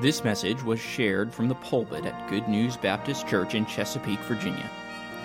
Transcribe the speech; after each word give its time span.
This 0.00 0.24
message 0.24 0.62
was 0.62 0.80
shared 0.80 1.32
from 1.32 1.48
the 1.48 1.54
pulpit 1.54 2.04
at 2.04 2.28
Good 2.28 2.48
News 2.48 2.76
Baptist 2.76 3.28
Church 3.28 3.54
in 3.54 3.64
Chesapeake, 3.64 4.18
Virginia. 4.20 4.68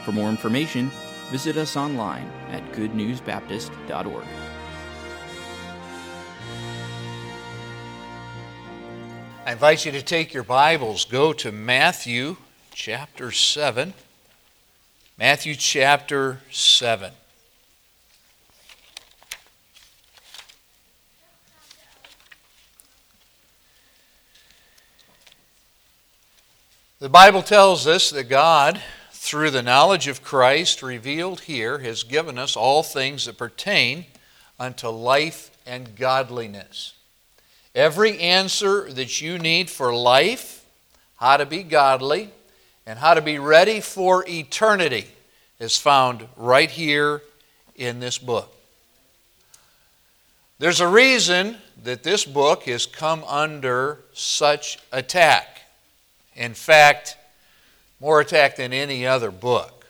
For 0.06 0.12
more 0.12 0.30
information, 0.30 0.92
visit 1.32 1.58
us 1.58 1.76
online 1.76 2.30
at 2.52 2.64
goodnewsbaptist.org. 2.74 4.26
I 9.46 9.52
invite 9.52 9.86
you 9.86 9.92
to 9.92 10.04
take 10.04 10.36
your 10.36 10.44
Bibles, 10.44 11.04
go 11.06 11.34
to 11.34 11.52
Matthew 11.52 12.38
chapter 12.72 13.32
7. 13.32 13.96
Matthew 15.18 15.56
chapter 15.56 16.42
7. 16.52 17.12
The 27.00 27.08
Bible 27.08 27.44
tells 27.44 27.88
us 27.88 28.10
that 28.10 28.26
God, 28.26 28.82
through 29.14 29.52
the 29.52 29.64
knowledge 29.64 30.10
of 30.10 30.22
Christ 30.22 30.84
revealed 30.84 31.40
here, 31.40 31.80
has 31.80 32.04
given 32.04 32.38
us 32.38 32.58
all 32.58 32.84
things 32.84 33.24
that 33.24 33.38
pertain 33.38 34.04
unto 34.60 34.90
life 34.90 35.50
and 35.66 35.96
godliness. 35.96 36.96
Every 37.74 38.20
answer 38.20 38.92
that 38.92 39.22
you 39.22 39.40
need 39.40 39.70
for 39.70 39.96
life, 39.96 40.66
how 41.16 41.38
to 41.38 41.46
be 41.46 41.64
godly, 41.64 42.32
and 42.86 43.00
how 43.00 43.14
to 43.14 43.22
be 43.22 43.40
ready 43.40 43.80
for 43.80 44.26
eternity 44.28 45.08
is 45.58 45.78
found 45.78 46.28
right 46.36 46.70
here 46.70 47.22
in 47.78 48.02
this 48.02 48.18
book. 48.18 48.54
There's 50.58 50.82
a 50.82 50.88
reason 50.90 51.60
that 51.82 52.04
this 52.04 52.26
book 52.26 52.64
has 52.64 52.86
come 52.86 53.24
under 53.24 54.00
such 54.12 54.80
attack. 54.92 55.59
In 56.40 56.54
fact, 56.54 57.18
more 58.00 58.22
attacked 58.22 58.58
than 58.58 58.72
any 58.72 59.06
other 59.06 59.30
book. 59.30 59.86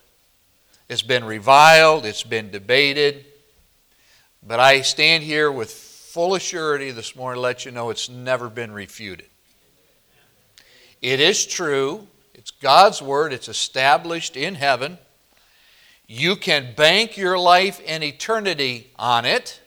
It's 0.90 1.04
been 1.04 1.24
reviled, 1.24 2.08
it's 2.08 2.24
been 2.24 2.50
debated, 2.50 3.24
but 4.42 4.60
I 4.60 4.82
stand 4.82 5.24
here 5.24 5.52
with 5.52 5.70
full 5.72 6.32
assurity 6.32 6.92
this 6.92 7.16
morning 7.16 7.38
to 7.38 7.42
let 7.42 7.66
you 7.66 7.72
know 7.72 7.92
it's 7.92 8.10
never 8.10 8.50
been 8.50 8.72
refuted. 8.72 9.28
It 11.04 11.20
is 11.20 11.46
true, 11.46 12.08
it's 12.34 12.50
God's 12.50 13.00
Word, 13.00 13.32
it's 13.32 13.48
established 13.48 14.36
in 14.36 14.56
heaven. 14.56 14.98
You 16.08 16.36
can 16.36 16.74
bank 16.76 17.16
your 17.16 17.38
life 17.38 17.80
and 17.86 18.04
eternity 18.04 18.90
on 18.98 19.24
it. 19.24 19.62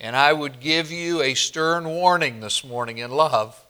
And 0.00 0.16
I 0.16 0.32
would 0.32 0.58
give 0.58 0.90
you 0.90 1.20
a 1.20 1.34
stern 1.34 1.84
warning 1.84 2.40
this 2.40 2.64
morning 2.64 2.96
in 2.96 3.10
love 3.10 3.62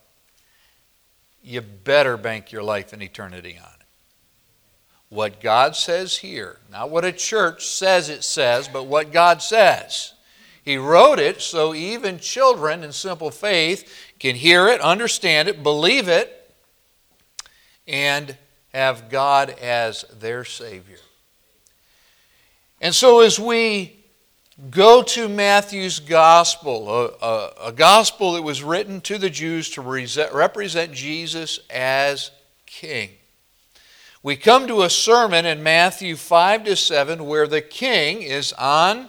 you 1.42 1.60
better 1.60 2.16
bank 2.16 2.52
your 2.52 2.62
life 2.62 2.92
and 2.92 3.02
eternity 3.02 3.58
on 3.58 3.68
it. 3.80 3.86
What 5.08 5.40
God 5.40 5.74
says 5.74 6.18
here, 6.18 6.58
not 6.70 6.90
what 6.90 7.04
a 7.04 7.12
church 7.12 7.66
says 7.66 8.08
it 8.08 8.22
says, 8.22 8.68
but 8.68 8.86
what 8.86 9.12
God 9.12 9.42
says. 9.42 10.14
He 10.62 10.76
wrote 10.76 11.18
it 11.18 11.40
so 11.40 11.74
even 11.74 12.18
children 12.18 12.84
in 12.84 12.92
simple 12.92 13.30
faith 13.30 13.92
can 14.18 14.36
hear 14.36 14.68
it, 14.68 14.80
understand 14.80 15.48
it, 15.48 15.62
believe 15.62 16.06
it, 16.06 16.54
and 17.88 18.36
have 18.72 19.08
God 19.08 19.50
as 19.50 20.04
their 20.20 20.44
Savior. 20.44 20.98
And 22.80 22.94
so 22.94 23.20
as 23.20 23.38
we 23.38 23.99
Go 24.68 25.02
to 25.02 25.26
Matthew's 25.26 26.00
gospel, 26.00 26.90
a, 26.90 27.06
a, 27.24 27.52
a, 27.68 27.72
gospel 27.72 28.32
that 28.32 28.42
was 28.42 28.62
written 28.62 29.00
to 29.02 29.16
the 29.16 29.30
Jews 29.30 29.70
to 29.70 29.80
represent 29.80 30.92
Jesus 30.92 31.60
as 31.70 32.30
king. 32.66 33.10
We 34.22 34.36
come 34.36 34.66
to 34.66 34.82
a 34.82 34.90
sermon 34.90 35.46
in 35.46 35.62
Matthew 35.62 36.14
5 36.14 36.64
to 36.64 36.76
7 36.76 37.24
where 37.24 37.46
the 37.46 37.62
king 37.62 38.20
is 38.20 38.52
on 38.52 39.08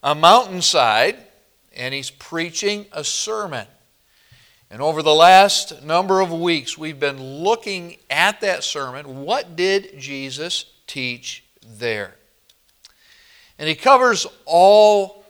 a 0.00 0.14
mountainside 0.14 1.16
and 1.74 1.92
he's 1.92 2.10
preaching 2.10 2.86
a 2.92 3.02
sermon. 3.02 3.66
And 4.70 4.80
over 4.80 5.02
the 5.02 5.14
last 5.14 5.82
number 5.82 6.20
of 6.20 6.32
weeks, 6.32 6.78
we've 6.78 7.00
been 7.00 7.20
looking 7.20 7.96
at 8.10 8.42
that 8.42 8.62
sermon. 8.62 9.22
What 9.24 9.56
did 9.56 9.98
Jesus 9.98 10.66
teach 10.86 11.42
there? 11.66 12.14
And 13.58 13.68
he 13.68 13.74
covers 13.74 14.26
all 14.44 15.24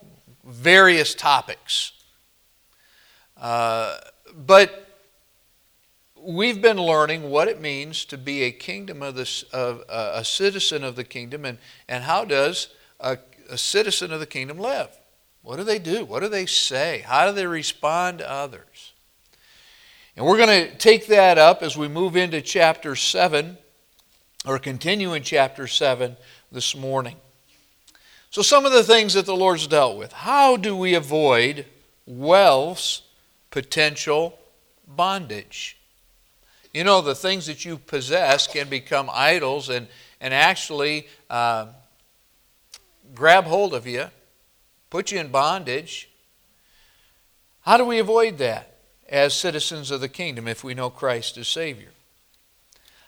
various 0.45 1.15
topics. 1.15 1.93
Uh, 3.37 3.97
but 4.35 4.85
we've 6.25 6.63
been 6.63 6.79
learning 6.79 7.31
what 7.31 7.49
it 7.49 7.61
means 7.61 8.05
to 8.07 8.19
be 8.19 8.43
a 8.43 8.51
kingdom 8.51 9.03
of 9.03 9.15
this, 9.15 9.43
of, 9.45 9.83
uh, 9.89 10.13
a 10.15 10.25
citizen 10.25 10.84
of 10.84 10.97
the 10.97 11.05
kingdom, 11.05 11.45
and, 11.45 11.59
and 11.89 12.05
how 12.05 12.25
does 12.25 12.69
a, 13.01 13.19
a 13.51 13.59
citizen 13.59 14.13
of 14.13 14.21
the 14.21 14.27
kingdom 14.27 14.59
live? 14.59 14.97
What 15.43 15.57
do 15.57 15.65
they 15.65 15.79
do? 15.79 16.05
What 16.05 16.21
do 16.21 16.29
they 16.29 16.47
say? 16.47 17.05
How 17.07 17.27
do 17.27 17.33
they 17.33 17.47
respond 17.47 18.19
to 18.19 18.31
others? 18.31 18.93
And 20.17 20.25
we're 20.25 20.39
going 20.39 20.71
to 20.71 20.77
take 20.77 21.09
that 21.09 21.39
up 21.39 21.63
as 21.63 21.77
we 21.77 21.89
move 21.89 22.17
into 22.17 22.41
chapter 22.41 22.97
7, 22.97 23.59
or 24.47 24.59
continue 24.59 25.13
in 25.13 25.23
chapter 25.23 25.67
7 25.67 26.17
this 26.51 26.75
morning. 26.75 27.17
So, 28.34 28.43
some 28.43 28.67
of 28.67 28.72
the 28.72 28.83
things 28.83 29.15
that 29.15 29.27
the 29.27 29.37
Lord's 29.37 29.69
dealt 29.69 29.97
with. 29.97 30.12
How 30.12 30.56
do 30.56 30.77
we 30.77 30.95
avoid 30.95 31.67
wealth's 32.05 33.03
potential 33.53 34.37
bondage? 34.89 35.78
You 36.72 36.83
know, 36.83 37.00
the 37.00 37.15
things 37.15 37.47
that 37.47 37.65
you 37.65 37.78
possess 37.78 38.49
can 38.49 38.69
become 38.69 39.09
idols 39.12 39.69
and, 39.69 39.87
and 40.21 40.34
actually 40.34 41.06
uh, 41.31 41.67
grab 43.15 43.45
hold 43.45 43.72
of 43.72 43.87
you, 43.87 44.06
put 44.91 45.12
you 45.12 45.21
in 45.21 45.28
bondage. 45.28 46.09
How 47.61 47.77
do 47.77 47.84
we 47.84 48.01
avoid 48.01 48.39
that 48.39 48.78
as 49.09 49.33
citizens 49.33 49.93
of 49.93 50.01
the 50.01 50.09
kingdom 50.09 50.49
if 50.49 50.65
we 50.65 50.75
know 50.75 50.91
Christ 50.91 51.39
as 51.39 51.47
Savior? 51.47 51.91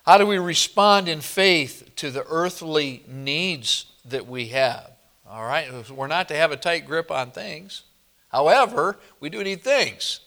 How 0.05 0.19
do 0.19 0.27
we 0.27 0.39
respond 0.39 1.09
in 1.09 1.21
faith 1.21 1.91
to 1.97 2.13
the 2.13 2.25
earthly 2.29 3.03
needs 3.09 3.87
that 4.05 4.29
we 4.29 4.51
have? 4.51 4.93
All 5.29 5.45
right? 5.45 5.69
We're 5.91 6.07
not 6.07 6.29
to 6.29 6.37
have 6.37 6.53
a 6.53 6.57
tight 6.57 6.87
grip 6.87 7.11
on 7.11 7.31
things. 7.31 7.83
However, 8.29 8.99
we 9.21 9.31
do 9.31 9.43
need 9.43 9.63
things 9.63 10.21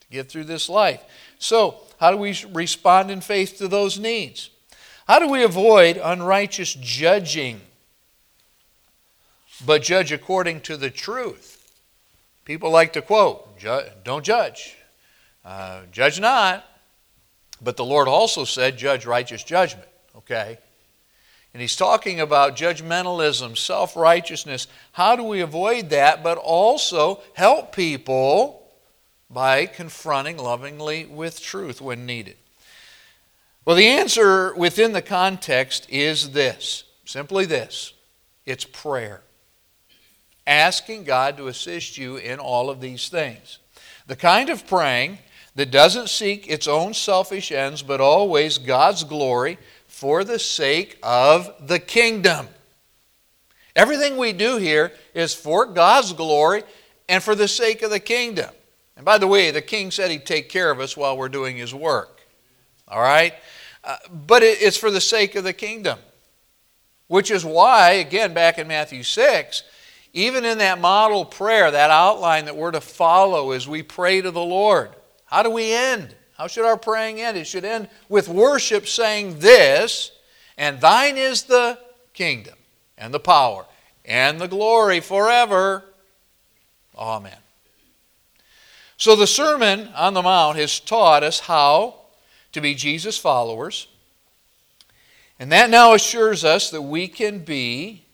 to 0.00 0.08
get 0.08 0.30
through 0.30 0.44
this 0.44 0.68
life. 0.68 1.02
So, 1.38 1.80
how 2.00 2.10
do 2.10 2.16
we 2.16 2.36
respond 2.52 3.10
in 3.10 3.20
faith 3.20 3.58
to 3.58 3.68
those 3.68 3.98
needs? 3.98 4.50
How 5.06 5.18
do 5.18 5.28
we 5.28 5.42
avoid 5.42 5.96
unrighteous 6.02 6.74
judging, 6.74 7.60
but 9.64 9.82
judge 9.82 10.12
according 10.12 10.60
to 10.62 10.76
the 10.76 10.90
truth? 10.90 11.54
People 12.44 12.70
like 12.70 12.92
to 12.94 13.02
quote, 13.02 13.58
don't 14.04 14.24
judge, 14.24 14.76
uh, 15.44 15.82
judge 15.90 16.20
not. 16.20 16.64
But 17.60 17.76
the 17.76 17.84
Lord 17.84 18.06
also 18.06 18.44
said, 18.44 18.78
judge 18.78 19.04
righteous 19.04 19.42
judgment, 19.42 19.88
okay? 20.16 20.58
And 21.58 21.62
he's 21.62 21.74
talking 21.74 22.20
about 22.20 22.54
judgmentalism, 22.54 23.58
self 23.58 23.96
righteousness. 23.96 24.68
How 24.92 25.16
do 25.16 25.24
we 25.24 25.40
avoid 25.40 25.90
that, 25.90 26.22
but 26.22 26.38
also 26.38 27.20
help 27.32 27.74
people 27.74 28.62
by 29.28 29.66
confronting 29.66 30.36
lovingly 30.36 31.06
with 31.06 31.40
truth 31.40 31.80
when 31.80 32.06
needed? 32.06 32.36
Well, 33.64 33.74
the 33.74 33.88
answer 33.88 34.54
within 34.54 34.92
the 34.92 35.02
context 35.02 35.88
is 35.90 36.30
this 36.30 36.84
simply 37.04 37.44
this 37.44 37.92
it's 38.46 38.64
prayer. 38.64 39.22
Asking 40.46 41.02
God 41.02 41.36
to 41.38 41.48
assist 41.48 41.98
you 41.98 42.18
in 42.18 42.38
all 42.38 42.70
of 42.70 42.80
these 42.80 43.08
things. 43.08 43.58
The 44.06 44.14
kind 44.14 44.48
of 44.48 44.64
praying 44.68 45.18
that 45.56 45.72
doesn't 45.72 46.08
seek 46.08 46.46
its 46.48 46.68
own 46.68 46.94
selfish 46.94 47.50
ends, 47.50 47.82
but 47.82 48.00
always 48.00 48.58
God's 48.58 49.02
glory 49.02 49.58
for 49.98 50.22
the 50.22 50.38
sake 50.38 50.96
of 51.02 51.52
the 51.66 51.80
kingdom. 51.80 52.46
Everything 53.74 54.16
we 54.16 54.32
do 54.32 54.56
here 54.56 54.92
is 55.12 55.34
for 55.34 55.66
God's 55.66 56.12
glory 56.12 56.62
and 57.08 57.20
for 57.20 57.34
the 57.34 57.48
sake 57.48 57.82
of 57.82 57.90
the 57.90 57.98
kingdom. 57.98 58.48
And 58.94 59.04
by 59.04 59.18
the 59.18 59.26
way, 59.26 59.50
the 59.50 59.60
king 59.60 59.90
said 59.90 60.12
he'd 60.12 60.24
take 60.24 60.48
care 60.50 60.70
of 60.70 60.78
us 60.78 60.96
while 60.96 61.16
we're 61.16 61.28
doing 61.28 61.56
his 61.56 61.74
work. 61.74 62.20
All 62.86 63.00
right? 63.00 63.34
Uh, 63.82 63.96
but 64.08 64.44
it, 64.44 64.62
it's 64.62 64.76
for 64.76 64.92
the 64.92 65.00
sake 65.00 65.34
of 65.34 65.42
the 65.42 65.52
kingdom. 65.52 65.98
Which 67.08 67.32
is 67.32 67.44
why, 67.44 67.94
again, 67.94 68.32
back 68.32 68.56
in 68.56 68.68
Matthew 68.68 69.02
6, 69.02 69.64
even 70.12 70.44
in 70.44 70.58
that 70.58 70.80
model 70.80 71.24
prayer, 71.24 71.72
that 71.72 71.90
outline 71.90 72.44
that 72.44 72.56
we're 72.56 72.70
to 72.70 72.80
follow 72.80 73.50
as 73.50 73.66
we 73.66 73.82
pray 73.82 74.20
to 74.20 74.30
the 74.30 74.40
Lord, 74.40 74.90
how 75.24 75.42
do 75.42 75.50
we 75.50 75.72
end? 75.72 76.14
How 76.38 76.46
should 76.46 76.64
our 76.64 76.76
praying 76.76 77.20
end? 77.20 77.36
It 77.36 77.48
should 77.48 77.64
end 77.64 77.88
with 78.08 78.28
worship 78.28 78.86
saying 78.86 79.40
this, 79.40 80.12
and 80.56 80.80
thine 80.80 81.18
is 81.18 81.42
the 81.42 81.76
kingdom, 82.14 82.54
and 82.96 83.12
the 83.12 83.18
power, 83.18 83.66
and 84.04 84.40
the 84.40 84.46
glory 84.46 85.00
forever. 85.00 85.82
Amen. 86.96 87.36
So 88.96 89.16
the 89.16 89.26
Sermon 89.26 89.88
on 89.96 90.14
the 90.14 90.22
Mount 90.22 90.56
has 90.58 90.78
taught 90.78 91.24
us 91.24 91.40
how 91.40 91.96
to 92.52 92.60
be 92.60 92.74
Jesus 92.74 93.18
followers. 93.18 93.88
And 95.40 95.50
that 95.50 95.70
now 95.70 95.92
assures 95.94 96.44
us 96.44 96.70
that 96.70 96.82
we 96.82 97.08
can 97.08 97.40
be, 97.40 98.04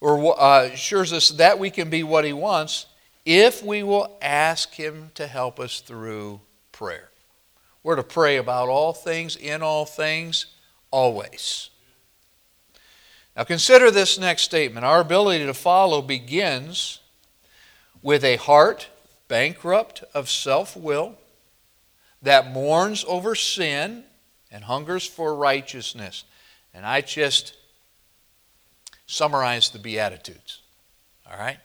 or 0.00 0.38
uh, 0.38 0.64
assures 0.72 1.14
us 1.14 1.30
that 1.30 1.58
we 1.58 1.70
can 1.70 1.88
be 1.88 2.02
what 2.02 2.26
He 2.26 2.34
wants 2.34 2.84
if 3.24 3.62
we 3.62 3.82
will 3.82 4.18
ask 4.20 4.74
Him 4.74 5.10
to 5.14 5.26
help 5.26 5.58
us 5.58 5.80
through 5.80 6.40
prayer. 6.78 7.10
We're 7.82 7.96
to 7.96 8.04
pray 8.04 8.36
about 8.36 8.68
all 8.68 8.92
things, 8.92 9.34
in 9.34 9.62
all 9.62 9.84
things, 9.84 10.46
always. 10.92 11.70
Now 13.36 13.42
consider 13.42 13.90
this 13.90 14.16
next 14.16 14.42
statement. 14.42 14.86
Our 14.86 15.00
ability 15.00 15.44
to 15.46 15.54
follow 15.54 16.00
begins 16.00 17.00
with 18.00 18.22
a 18.22 18.36
heart 18.36 18.88
bankrupt 19.26 20.04
of 20.14 20.30
self 20.30 20.76
will 20.76 21.16
that 22.22 22.52
mourns 22.52 23.04
over 23.08 23.34
sin 23.34 24.04
and 24.52 24.62
hungers 24.62 25.04
for 25.04 25.34
righteousness. 25.34 26.22
And 26.72 26.86
I 26.86 27.00
just 27.00 27.56
summarize 29.06 29.70
the 29.70 29.80
Beatitudes. 29.80 30.60
All 31.28 31.36
right? 31.36 31.58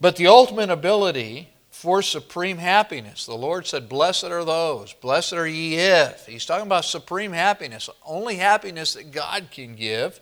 But 0.00 0.16
the 0.16 0.26
ultimate 0.26 0.70
ability 0.70 1.50
for 1.84 2.00
supreme 2.00 2.56
happiness, 2.56 3.26
the 3.26 3.34
Lord 3.34 3.66
said, 3.66 3.90
Blessed 3.90 4.24
are 4.24 4.42
those, 4.42 4.94
blessed 4.94 5.34
are 5.34 5.46
ye 5.46 5.74
if. 5.74 6.24
He's 6.24 6.46
talking 6.46 6.66
about 6.66 6.86
supreme 6.86 7.32
happiness, 7.32 7.90
only 8.06 8.36
happiness 8.36 8.94
that 8.94 9.12
God 9.12 9.48
can 9.50 9.74
give. 9.74 10.18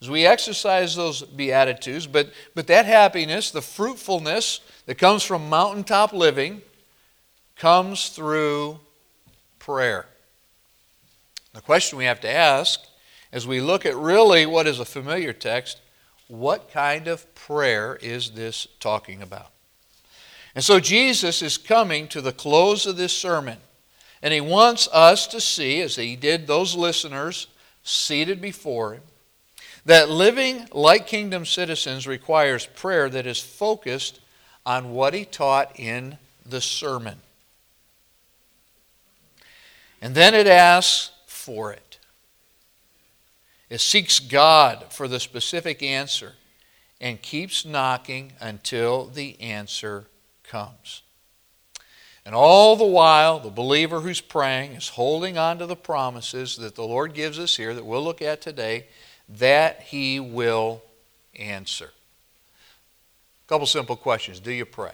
As 0.00 0.08
we 0.08 0.24
exercise 0.24 0.96
those 0.96 1.20
Beatitudes, 1.20 2.06
but, 2.06 2.32
but 2.54 2.66
that 2.68 2.86
happiness, 2.86 3.50
the 3.50 3.60
fruitfulness 3.60 4.60
that 4.86 4.96
comes 4.96 5.22
from 5.22 5.50
mountaintop 5.50 6.14
living, 6.14 6.62
comes 7.56 8.08
through 8.08 8.80
prayer. 9.58 10.06
The 11.52 11.60
question 11.60 11.98
we 11.98 12.06
have 12.06 12.22
to 12.22 12.30
ask 12.30 12.80
as 13.32 13.46
we 13.46 13.60
look 13.60 13.84
at 13.84 13.96
really 13.96 14.46
what 14.46 14.66
is 14.66 14.80
a 14.80 14.86
familiar 14.86 15.34
text 15.34 15.78
what 16.26 16.70
kind 16.70 17.06
of 17.06 17.34
prayer 17.34 17.98
is 18.00 18.30
this 18.30 18.66
talking 18.80 19.20
about? 19.20 19.51
And 20.54 20.62
so 20.62 20.80
Jesus 20.80 21.40
is 21.42 21.56
coming 21.56 22.08
to 22.08 22.20
the 22.20 22.32
close 22.32 22.86
of 22.86 22.96
this 22.96 23.16
sermon, 23.16 23.58
and 24.22 24.34
he 24.34 24.40
wants 24.40 24.88
us 24.92 25.26
to 25.28 25.40
see, 25.40 25.80
as 25.80 25.96
he 25.96 26.14
did 26.14 26.46
those 26.46 26.74
listeners 26.74 27.46
seated 27.82 28.40
before 28.40 28.94
him, 28.94 29.02
that 29.84 30.08
living 30.08 30.68
like 30.72 31.06
kingdom 31.06 31.44
citizens 31.44 32.06
requires 32.06 32.66
prayer 32.66 33.08
that 33.08 33.26
is 33.26 33.40
focused 33.40 34.20
on 34.64 34.92
what 34.92 35.14
he 35.14 35.24
taught 35.24 35.78
in 35.78 36.18
the 36.46 36.60
sermon. 36.60 37.18
And 40.00 40.14
then 40.14 40.34
it 40.34 40.46
asks 40.46 41.12
for 41.26 41.72
it. 41.72 41.98
It 43.70 43.80
seeks 43.80 44.18
God 44.18 44.86
for 44.90 45.08
the 45.08 45.18
specific 45.18 45.82
answer 45.82 46.34
and 47.00 47.22
keeps 47.22 47.64
knocking 47.64 48.34
until 48.40 49.06
the 49.06 49.40
answer 49.40 50.06
comes. 50.52 51.00
And 52.26 52.34
all 52.34 52.76
the 52.76 52.84
while, 52.84 53.40
the 53.40 53.50
believer 53.50 54.00
who's 54.00 54.20
praying 54.20 54.72
is 54.72 54.90
holding 54.90 55.38
on 55.38 55.58
to 55.58 55.66
the 55.66 55.74
promises 55.74 56.56
that 56.58 56.74
the 56.74 56.84
Lord 56.84 57.14
gives 57.14 57.38
us 57.38 57.56
here 57.56 57.74
that 57.74 57.86
we'll 57.86 58.04
look 58.04 58.20
at 58.20 58.42
today 58.42 58.86
that 59.30 59.80
He 59.82 60.20
will 60.20 60.82
answer. 61.34 61.86
A 61.86 63.48
couple 63.48 63.66
simple 63.66 63.96
questions. 63.96 64.40
Do 64.40 64.52
you 64.52 64.66
pray? 64.66 64.92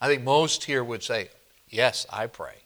I 0.00 0.06
think 0.06 0.22
most 0.22 0.64
here 0.64 0.84
would 0.84 1.02
say, 1.02 1.30
Yes, 1.70 2.06
I 2.12 2.26
pray. 2.26 2.56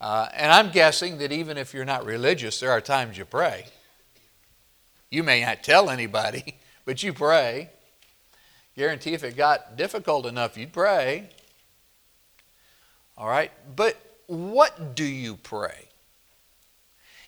Uh, 0.00 0.28
and 0.34 0.50
I'm 0.50 0.72
guessing 0.72 1.18
that 1.18 1.30
even 1.30 1.56
if 1.56 1.72
you're 1.72 1.84
not 1.84 2.04
religious, 2.04 2.58
there 2.58 2.72
are 2.72 2.80
times 2.80 3.16
you 3.16 3.24
pray. 3.24 3.66
You 5.10 5.22
may 5.22 5.44
not 5.44 5.62
tell 5.62 5.88
anybody, 5.88 6.58
but 6.84 7.04
you 7.04 7.12
pray. 7.12 7.70
Guarantee 8.78 9.12
if 9.12 9.24
it 9.24 9.36
got 9.36 9.76
difficult 9.76 10.24
enough, 10.24 10.56
you'd 10.56 10.72
pray. 10.72 11.28
All 13.16 13.28
right? 13.28 13.50
But 13.74 13.96
what 14.28 14.94
do 14.94 15.02
you 15.02 15.34
pray? 15.34 15.88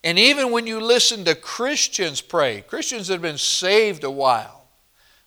And 0.04 0.16
even 0.16 0.52
when 0.52 0.68
you 0.68 0.80
listen 0.80 1.24
to 1.24 1.34
Christians 1.34 2.20
pray, 2.20 2.60
Christians 2.60 3.08
that 3.08 3.14
have 3.14 3.22
been 3.22 3.36
saved 3.36 4.04
a 4.04 4.10
while, 4.12 4.68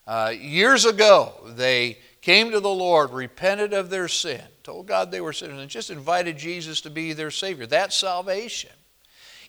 uh, 0.06 0.32
years 0.34 0.86
ago, 0.86 1.34
they 1.46 1.98
came 2.22 2.50
to 2.52 2.60
the 2.60 2.70
Lord, 2.70 3.10
repented 3.10 3.74
of 3.74 3.90
their 3.90 4.08
sin, 4.08 4.40
told 4.62 4.86
God 4.86 5.10
they 5.10 5.20
were 5.20 5.34
sinners, 5.34 5.60
and 5.60 5.68
just 5.68 5.90
invited 5.90 6.38
Jesus 6.38 6.80
to 6.80 6.90
be 6.90 7.12
their 7.12 7.30
Savior. 7.30 7.66
That's 7.66 7.94
salvation. 7.94 8.70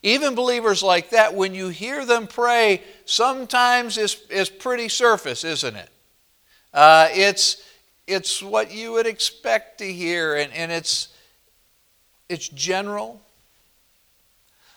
Even 0.03 0.35
believers 0.35 0.83
like 0.83 1.11
that, 1.11 1.35
when 1.35 1.55
you 1.55 1.69
hear 1.69 2.05
them 2.05 2.27
pray, 2.27 2.83
sometimes 3.05 3.97
it's, 3.97 4.17
it's 4.29 4.49
pretty 4.49 4.89
surface, 4.89 5.45
isn't 5.45 5.77
it? 5.77 5.89
Uh, 6.75 7.07
it's, 7.11 7.63
it's 8.05 8.43
what 8.43 8.71
you 8.71 8.91
would 8.91 9.07
expect 9.07 9.79
to 9.79 9.91
hear, 9.91 10.35
and, 10.35 10.53
and 10.53 10.71
it's, 10.71 11.07
it's 12.29 12.47
general. 12.49 13.19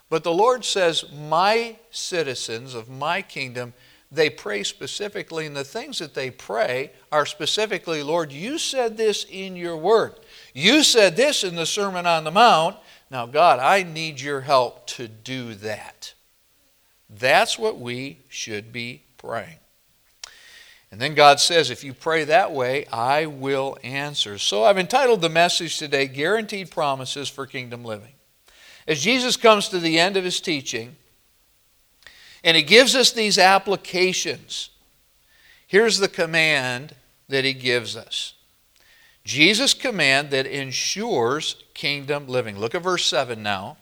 But 0.08 0.24
the 0.24 0.32
Lord 0.32 0.64
says, 0.64 1.04
My 1.12 1.76
citizens 1.90 2.74
of 2.74 2.88
my 2.88 3.20
kingdom 3.20 3.74
they 4.10 4.30
pray 4.30 4.62
specifically, 4.62 5.44
and 5.44 5.54
the 5.54 5.64
things 5.64 5.98
that 5.98 6.14
they 6.14 6.30
pray 6.30 6.92
are 7.12 7.26
specifically, 7.26 8.02
Lord, 8.02 8.32
you 8.32 8.58
said 8.58 8.96
this 8.96 9.26
in 9.28 9.54
your 9.54 9.76
word. 9.76 10.14
You 10.54 10.82
said 10.82 11.14
this 11.14 11.44
in 11.44 11.56
the 11.56 11.66
Sermon 11.66 12.06
on 12.06 12.24
the 12.24 12.30
Mount. 12.30 12.76
Now, 13.10 13.26
God, 13.26 13.58
I 13.58 13.82
need 13.82 14.20
your 14.20 14.40
help 14.40 14.86
to 14.88 15.08
do 15.08 15.54
that. 15.56 16.14
That's 17.10 17.58
what 17.58 17.78
we 17.78 18.20
should 18.28 18.72
be 18.72 19.02
praying. 19.18 19.58
And 20.90 21.00
then 21.00 21.14
God 21.14 21.38
says, 21.38 21.70
if 21.70 21.84
you 21.84 21.92
pray 21.92 22.24
that 22.24 22.52
way, 22.52 22.86
I 22.86 23.26
will 23.26 23.76
answer. 23.82 24.38
So 24.38 24.64
I've 24.64 24.78
entitled 24.78 25.20
the 25.20 25.28
message 25.28 25.78
today, 25.78 26.06
Guaranteed 26.06 26.70
Promises 26.70 27.28
for 27.28 27.46
Kingdom 27.46 27.84
Living. 27.84 28.12
As 28.86 29.02
Jesus 29.02 29.36
comes 29.36 29.68
to 29.68 29.78
the 29.78 29.98
end 29.98 30.16
of 30.16 30.24
his 30.24 30.40
teaching, 30.40 30.96
and 32.42 32.56
he 32.56 32.62
gives 32.62 32.94
us 32.94 33.12
these 33.12 33.38
applications. 33.38 34.70
Here's 35.66 35.98
the 35.98 36.08
command 36.08 36.94
that 37.28 37.44
he 37.44 37.52
gives 37.52 37.96
us 37.96 38.34
Jesus' 39.24 39.74
command 39.74 40.30
that 40.30 40.46
ensures 40.46 41.62
kingdom 41.74 42.26
living. 42.26 42.58
Look 42.58 42.74
at 42.74 42.82
verse 42.82 43.04
7 43.04 43.42
now. 43.42 43.76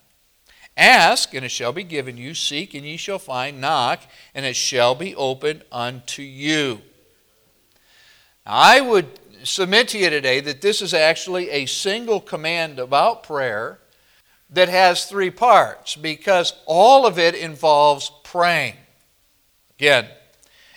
Ask, 0.76 1.32
and 1.32 1.44
it 1.44 1.50
shall 1.50 1.72
be 1.72 1.84
given 1.84 2.16
you. 2.16 2.34
Seek, 2.34 2.74
and 2.74 2.84
ye 2.84 2.96
shall 2.96 3.20
find. 3.20 3.60
Knock, 3.60 4.00
and 4.34 4.44
it 4.44 4.56
shall 4.56 4.94
be 4.94 5.14
opened 5.14 5.62
unto 5.70 6.22
you. 6.22 6.82
I 8.46 8.80
would 8.80 9.08
submit 9.42 9.88
to 9.88 9.98
you 9.98 10.08
today 10.08 10.38
that 10.40 10.60
this 10.60 10.80
is 10.80 10.94
actually 10.94 11.50
a 11.50 11.66
single 11.66 12.20
command 12.20 12.78
about 12.78 13.24
prayer 13.24 13.80
that 14.50 14.68
has 14.68 15.06
three 15.06 15.30
parts 15.30 15.96
because 15.96 16.54
all 16.64 17.06
of 17.06 17.18
it 17.18 17.34
involves 17.34 18.12
praying. 18.22 18.76
Again, 19.78 20.06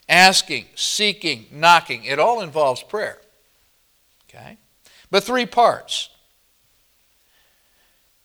asking, 0.10 0.66
seeking, 0.74 1.46
knocking, 1.52 2.04
it 2.06 2.18
all 2.18 2.42
involves 2.42 2.82
prayer. 2.82 3.22
Okay? 4.28 4.58
But 5.12 5.24
three 5.24 5.46
parts. 5.46 6.10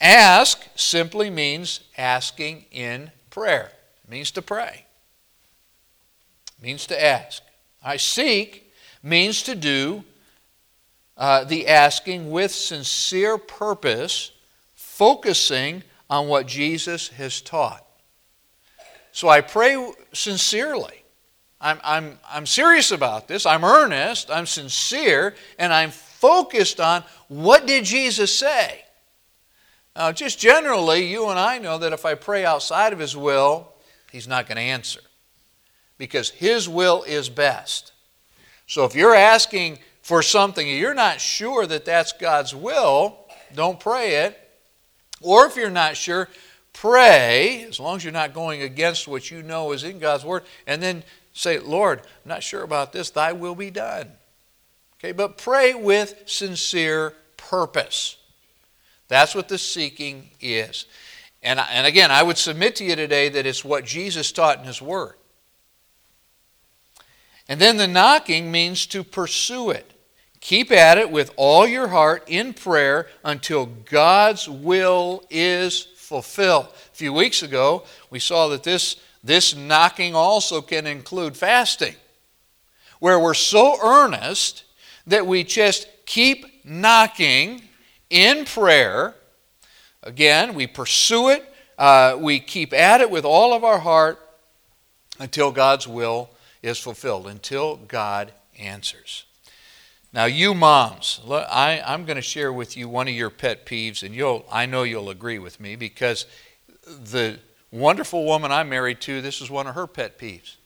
Ask 0.01 0.67
simply 0.75 1.29
means 1.29 1.81
asking 1.99 2.65
in 2.71 3.11
prayer. 3.29 3.73
It 4.05 4.11
means 4.11 4.31
to 4.33 4.43
pray. 4.43 4.87
It 6.59 6.63
means 6.63 6.87
to 6.87 7.03
ask. 7.03 7.43
I 7.83 7.99
seek 7.99 8.64
means 9.05 9.43
to 9.43 9.55
do 9.55 10.03
uh, 11.17 11.45
the 11.45 11.69
asking 11.69 12.31
with 12.31 12.51
sincere 12.51 13.39
purpose 13.39 14.33
focusing 14.75 15.83
on 16.09 16.27
what 16.27 16.47
Jesus 16.47 17.09
has 17.09 17.41
taught. 17.41 17.85
So 19.13 19.29
I 19.29 19.43
pray 19.43 19.93
sincerely. 20.13 21.05
I'm, 21.61 21.79
I'm, 21.85 22.19
I'm 22.29 22.47
serious 22.47 22.91
about 22.91 23.29
this. 23.29 23.47
I'm 23.47 23.65
earnest. 23.65 24.31
I'm 24.31 24.47
sincere. 24.47 25.35
And 25.59 25.73
I'm 25.73 25.91
focused 25.91 26.81
on 26.81 27.05
what 27.29 27.67
did 27.67 27.85
Jesus 27.85 28.37
say? 28.37 28.85
Now, 29.97 30.11
just 30.13 30.41
generally, 30.41 31.07
you 31.07 31.29
and 31.29 31.39
I 31.39 31.59
know 31.59 31.79
that 31.79 31.93
if 31.93 32.05
I 32.05 32.15
pray 32.15 32.45
outside 32.45 32.93
of 32.93 32.99
His 32.99 33.17
will, 33.17 33.69
He's 34.11 34.27
not 34.27 34.47
going 34.47 34.57
to 34.57 34.63
answer 34.63 35.01
because 35.97 36.31
His 36.31 36.69
will 36.69 37.05
is 37.05 37.29
best. 37.29 37.93
So 38.67 38.85
if 38.85 38.95
you're 38.95 39.15
asking 39.15 39.79
for 40.03 40.23
something 40.23 40.69
and 40.69 40.79
you're 40.79 40.95
not 40.95 41.21
sure 41.21 41.67
that 41.67 41.85
that's 41.85 42.13
God's 42.13 42.55
will, 42.55 43.19
don't 43.55 43.79
pray 43.79 44.17
it. 44.27 44.39
Or 45.21 45.47
if 45.47 45.57
you're 45.57 45.71
not 45.71 45.97
sure, 45.97 46.29
pray, 46.73 47.65
as 47.69 47.81
long 47.81 47.97
as 47.97 48.05
you're 48.05 48.13
not 48.13 48.35
going 48.35 48.63
against 48.63 49.09
what 49.09 49.31
you 49.31 49.43
know 49.43 49.73
is 49.73 49.85
in 49.85 49.99
God's 49.99 50.25
Word, 50.25 50.43
and 50.67 50.83
then 50.83 51.03
say, 51.33 51.59
Lord, 51.59 52.01
I'm 52.01 52.29
not 52.29 52.43
sure 52.43 52.63
about 52.63 52.93
this, 52.93 53.11
thy 53.11 53.33
will 53.33 53.55
be 53.55 53.71
done. 53.71 54.11
Okay, 54.99 55.13
but 55.13 55.39
pray 55.39 55.75
with 55.75 56.23
sincere 56.27 57.15
purpose. 57.37 58.17
That's 59.09 59.35
what 59.35 59.49
the 59.49 59.59
seeking 59.59 60.31
is. 60.41 60.87
And, 61.43 61.61
and 61.61 61.87
again, 61.87 62.11
I 62.11 62.23
would 62.23 62.39
submit 62.39 62.77
to 62.77 62.85
you 62.85 62.97
today 62.97 63.29
that 63.29 63.47
it's 63.47 63.65
what 63.65 63.85
Jesus 63.85 64.33
taught 64.33 64.59
in 64.59 64.65
His 64.65 64.81
Word. 64.81 65.15
And 67.49 67.61
then 67.61 67.77
the 67.77 67.89
knocking 67.89 68.51
means 68.51 68.87
to 68.87 69.05
pursue 69.05 69.71
it. 69.71 69.93
Keep 70.41 70.73
at 70.73 70.99
it 70.99 71.11
with 71.11 71.33
all 71.37 71.67
your 71.67 71.89
heart 71.89 72.25
in 72.27 72.53
prayer 72.53 73.09
until 73.25 73.67
God's 73.67 74.49
will 74.49 75.25
is 75.31 75.89
fulfilled. 75.97 76.67
A 76.67 76.95
few 76.95 77.13
weeks 77.13 77.43
ago, 77.43 77.85
we 78.11 78.19
saw 78.19 78.49
that 78.49 78.63
this, 78.63 78.97
this 79.23 79.55
knocking 79.57 80.15
also 80.15 80.61
can 80.61 80.87
include 80.87 81.37
fasting, 81.37 81.95
where 82.99 83.19
we're 83.19 83.35
so 83.35 83.79
earnest 83.83 84.65
that 85.07 85.27
we 85.27 85.45
just 85.45 85.89
keep 86.05 86.65
knocking 86.65 87.63
in 88.11 88.45
prayer. 88.45 89.15
Again, 90.03 90.55
we 90.55 90.67
pursue 90.67 91.31
it, 91.31 91.51
uh, 91.79 92.17
we 92.21 92.39
keep 92.39 92.75
at 92.75 93.01
it 93.01 93.11
with 93.11 93.25
all 93.25 93.55
of 93.55 93.65
our 93.65 93.79
heart 93.79 94.19
until 95.19 95.51
God's 95.51 95.89
will 95.89 96.29
is 96.65 96.79
fulfilled, 96.79 97.27
until 97.27 97.77
God 97.77 98.33
answers. 98.59 99.27
Now, 100.15 100.25
you 100.25 100.55
moms, 100.55 101.21
I, 101.29 101.83
I'm 101.85 102.07
going 102.07 102.17
to 102.17 102.23
share 102.23 102.53
with 102.53 102.77
you 102.77 102.89
one 102.89 103.07
of 103.07 103.15
your 103.15 103.29
pet 103.29 103.67
peeves, 103.67 104.03
and 104.03 104.15
you'll, 104.15 104.47
I 104.51 104.65
know 104.65 104.83
you'll 104.83 105.11
agree 105.11 105.39
with 105.39 105.61
me 105.61 105.77
because 105.77 106.25
the 106.87 107.39
wonderful 107.71 108.25
woman 108.25 108.51
I'm 108.51 108.71
married 108.71 109.01
to, 109.03 109.21
this 109.21 109.43
is 109.43 109.51
one 109.51 109.67
of 109.67 109.75
her 109.75 109.87
pet 109.87 110.19
peeves. 110.19 110.57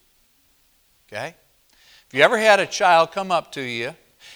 Okay? 1.11 1.35
If 2.07 2.13
you 2.13 2.21
ever 2.21 2.37
had 2.37 2.61
a 2.61 2.65
child 2.65 3.11
come 3.11 3.29
up 3.29 3.51
to 3.53 3.61
you, 3.61 3.93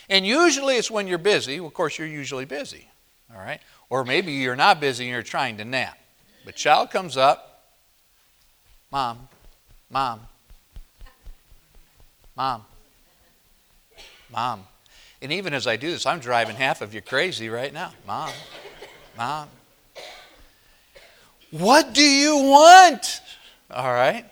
and 0.10 0.26
usually 0.26 0.76
it's 0.76 0.92
when 0.92 1.08
you're 1.08 1.18
busy, 1.18 1.60
of 1.60 1.74
course, 1.74 1.98
you're 1.98 2.08
usually 2.08 2.46
busy, 2.46 2.90
all 3.34 3.40
right? 3.40 3.62
Or 3.90 4.04
maybe 4.04 4.34
you're 4.34 4.58
not 4.58 4.82
busy 4.82 5.06
and 5.06 5.12
you're 5.12 5.24
trying 5.24 5.58
to 5.58 5.66
nap. 5.66 5.98
But 6.44 6.56
child 6.56 6.92
comes 6.92 7.16
up, 7.16 7.72
Mom, 8.92 9.30
Mom, 9.90 10.22
Mom. 12.36 12.66
Mom. 14.32 14.64
And 15.22 15.32
even 15.32 15.54
as 15.54 15.68
I 15.68 15.78
do 15.78 15.92
this, 15.92 16.06
I'm 16.06 16.20
driving 16.20 16.56
half 16.56 16.82
of 16.82 16.94
you 16.94 17.02
crazy 17.02 17.50
right 17.50 17.74
now. 17.74 17.94
Mom. 18.06 18.32
Mom. 19.18 19.48
What 21.52 21.94
do 21.94 22.04
you 22.04 22.36
want? 22.38 23.22
All 23.70 23.92
right. 23.92 24.26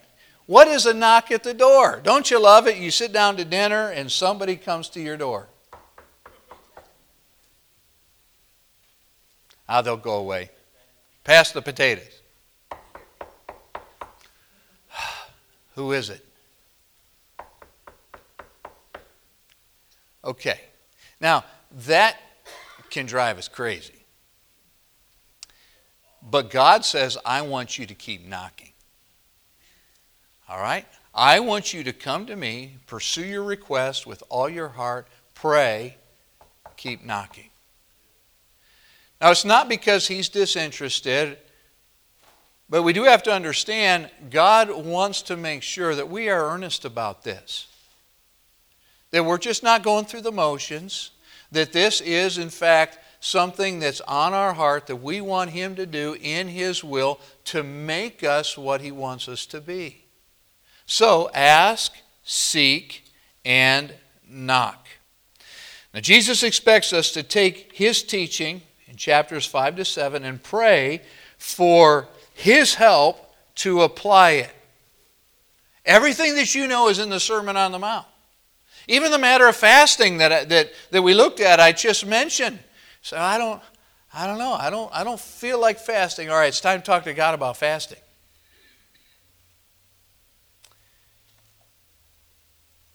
What 0.47 0.67
is 0.67 0.85
a 0.85 0.93
knock 0.93 1.31
at 1.31 1.43
the 1.43 1.53
door? 1.53 2.01
Don't 2.03 2.29
you 2.29 2.41
love 2.41 2.67
it? 2.67 2.77
You 2.77 2.91
sit 2.91 3.13
down 3.13 3.37
to 3.37 3.45
dinner 3.45 3.89
and 3.89 4.11
somebody 4.11 4.55
comes 4.57 4.89
to 4.89 4.99
your 4.99 5.15
door. 5.15 5.47
Ah, 9.69 9.81
they'll 9.81 9.95
go 9.95 10.15
away. 10.15 10.49
Pass 11.23 11.51
the 11.51 11.61
potatoes. 11.61 12.21
Who 15.75 15.93
is 15.93 16.09
it? 16.09 16.25
Okay. 20.23 20.59
Now, 21.19 21.45
that 21.85 22.17
can 22.89 23.05
drive 23.05 23.37
us 23.37 23.47
crazy. 23.47 24.05
But 26.21 26.51
God 26.51 26.85
says, 26.85 27.17
I 27.25 27.41
want 27.41 27.79
you 27.79 27.85
to 27.87 27.95
keep 27.95 28.25
knocking. 28.25 28.73
All 30.47 30.61
right? 30.61 30.85
I 31.13 31.39
want 31.39 31.73
you 31.73 31.83
to 31.83 31.93
come 31.93 32.25
to 32.27 32.35
me, 32.35 32.77
pursue 32.85 33.25
your 33.25 33.43
request 33.43 34.05
with 34.05 34.23
all 34.29 34.49
your 34.49 34.69
heart, 34.69 35.07
pray, 35.33 35.97
keep 36.77 37.03
knocking. 37.03 37.49
Now, 39.19 39.31
it's 39.31 39.45
not 39.45 39.67
because 39.69 40.07
He's 40.07 40.29
disinterested, 40.29 41.37
but 42.69 42.83
we 42.83 42.93
do 42.93 43.03
have 43.03 43.23
to 43.23 43.31
understand 43.31 44.09
God 44.29 44.71
wants 44.71 45.21
to 45.23 45.37
make 45.37 45.63
sure 45.63 45.95
that 45.95 46.09
we 46.09 46.29
are 46.29 46.49
earnest 46.49 46.85
about 46.85 47.23
this 47.23 47.67
that 49.11 49.25
we're 49.25 49.37
just 49.37 49.63
not 49.63 49.83
going 49.83 50.05
through 50.05 50.21
the 50.21 50.31
motions, 50.31 51.11
that 51.51 51.73
this 51.73 52.01
is, 52.01 52.37
in 52.37 52.49
fact, 52.49 52.97
something 53.19 53.79
that's 53.79 54.01
on 54.01 54.33
our 54.33 54.53
heart 54.53 54.87
that 54.87 54.95
we 54.97 55.21
want 55.21 55.51
Him 55.51 55.75
to 55.75 55.85
do 55.85 56.17
in 56.21 56.47
His 56.47 56.83
will 56.83 57.19
to 57.45 57.61
make 57.61 58.23
us 58.23 58.57
what 58.57 58.81
He 58.81 58.91
wants 58.91 59.27
us 59.27 59.45
to 59.47 59.61
be. 59.61 60.03
So 60.85 61.29
ask, 61.33 61.93
seek, 62.23 63.05
and 63.45 63.93
knock. 64.27 64.87
Now, 65.93 65.99
Jesus 65.99 66.41
expects 66.41 66.93
us 66.93 67.11
to 67.11 67.23
take 67.23 67.73
His 67.73 68.01
teaching 68.01 68.61
in 68.87 68.95
chapters 68.95 69.45
5 69.45 69.75
to 69.77 69.85
7 69.85 70.23
and 70.23 70.41
pray 70.41 71.01
for 71.37 72.07
His 72.33 72.75
help 72.75 73.33
to 73.55 73.81
apply 73.81 74.31
it. 74.31 74.51
Everything 75.85 76.35
that 76.35 76.55
you 76.55 76.67
know 76.67 76.87
is 76.87 76.99
in 76.99 77.09
the 77.09 77.19
Sermon 77.19 77.57
on 77.57 77.71
the 77.71 77.79
Mount. 77.79 78.05
Even 78.91 79.09
the 79.09 79.17
matter 79.17 79.47
of 79.47 79.55
fasting 79.55 80.17
that, 80.17 80.49
that, 80.49 80.73
that 80.91 81.01
we 81.01 81.13
looked 81.13 81.39
at, 81.39 81.61
I 81.61 81.71
just 81.71 82.05
mentioned. 82.05 82.59
So 83.01 83.17
I 83.17 83.37
don't, 83.37 83.61
I 84.13 84.27
don't 84.27 84.37
know. 84.37 84.51
I 84.51 84.69
don't, 84.69 84.91
I 84.93 85.05
don't 85.05 85.19
feel 85.19 85.61
like 85.61 85.79
fasting. 85.79 86.29
All 86.29 86.35
right, 86.35 86.49
it's 86.49 86.59
time 86.59 86.81
to 86.81 86.85
talk 86.85 87.05
to 87.05 87.13
God 87.13 87.33
about 87.33 87.55
fasting. 87.55 87.99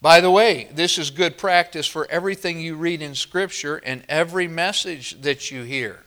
By 0.02 0.20
the 0.20 0.30
way, 0.30 0.68
this 0.70 0.98
is 0.98 1.08
good 1.08 1.38
practice 1.38 1.86
for 1.86 2.06
everything 2.10 2.60
you 2.60 2.76
read 2.76 3.00
in 3.00 3.14
Scripture 3.14 3.76
and 3.76 4.04
every 4.06 4.48
message 4.48 5.22
that 5.22 5.50
you 5.50 5.62
hear. 5.62 6.00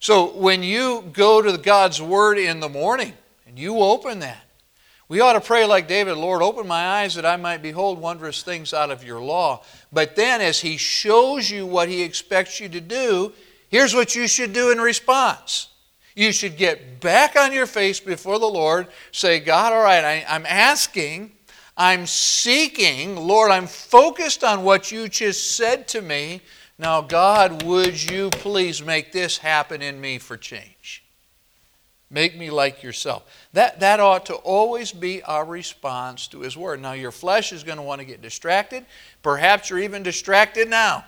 So 0.00 0.36
when 0.36 0.64
you 0.64 1.08
go 1.12 1.40
to 1.40 1.56
God's 1.56 2.02
Word 2.02 2.36
in 2.36 2.58
the 2.58 2.68
morning 2.68 3.12
and 3.46 3.56
you 3.56 3.78
open 3.78 4.18
that, 4.18 4.41
we 5.12 5.20
ought 5.20 5.34
to 5.34 5.42
pray 5.42 5.66
like 5.66 5.88
David, 5.88 6.16
Lord, 6.16 6.40
open 6.40 6.66
my 6.66 6.86
eyes 6.86 7.16
that 7.16 7.26
I 7.26 7.36
might 7.36 7.60
behold 7.60 7.98
wondrous 7.98 8.42
things 8.42 8.72
out 8.72 8.90
of 8.90 9.04
your 9.04 9.20
law. 9.20 9.62
But 9.92 10.16
then, 10.16 10.40
as 10.40 10.60
he 10.60 10.78
shows 10.78 11.50
you 11.50 11.66
what 11.66 11.90
he 11.90 12.00
expects 12.00 12.58
you 12.58 12.70
to 12.70 12.80
do, 12.80 13.34
here's 13.68 13.94
what 13.94 14.14
you 14.14 14.26
should 14.26 14.54
do 14.54 14.70
in 14.70 14.80
response. 14.80 15.68
You 16.16 16.32
should 16.32 16.56
get 16.56 17.00
back 17.00 17.36
on 17.36 17.52
your 17.52 17.66
face 17.66 18.00
before 18.00 18.38
the 18.38 18.48
Lord, 18.48 18.86
say, 19.10 19.38
God, 19.38 19.74
all 19.74 19.82
right, 19.82 20.02
I, 20.02 20.24
I'm 20.26 20.46
asking, 20.46 21.32
I'm 21.76 22.06
seeking, 22.06 23.14
Lord, 23.14 23.50
I'm 23.50 23.66
focused 23.66 24.42
on 24.42 24.64
what 24.64 24.90
you 24.90 25.10
just 25.10 25.56
said 25.58 25.88
to 25.88 26.00
me. 26.00 26.40
Now, 26.78 27.02
God, 27.02 27.64
would 27.64 28.02
you 28.10 28.30
please 28.30 28.82
make 28.82 29.12
this 29.12 29.36
happen 29.36 29.82
in 29.82 30.00
me 30.00 30.16
for 30.16 30.38
change? 30.38 31.01
Make 32.12 32.36
me 32.36 32.50
like 32.50 32.82
yourself. 32.82 33.24
That, 33.54 33.80
that 33.80 33.98
ought 33.98 34.26
to 34.26 34.34
always 34.34 34.92
be 34.92 35.22
our 35.22 35.46
response 35.46 36.28
to 36.28 36.40
His 36.40 36.58
Word. 36.58 36.82
Now, 36.82 36.92
your 36.92 37.10
flesh 37.10 37.54
is 37.54 37.64
going 37.64 37.78
to 37.78 37.82
want 37.82 38.02
to 38.02 38.06
get 38.06 38.20
distracted. 38.20 38.84
Perhaps 39.22 39.70
you're 39.70 39.78
even 39.78 40.02
distracted 40.02 40.68
now. 40.68 41.06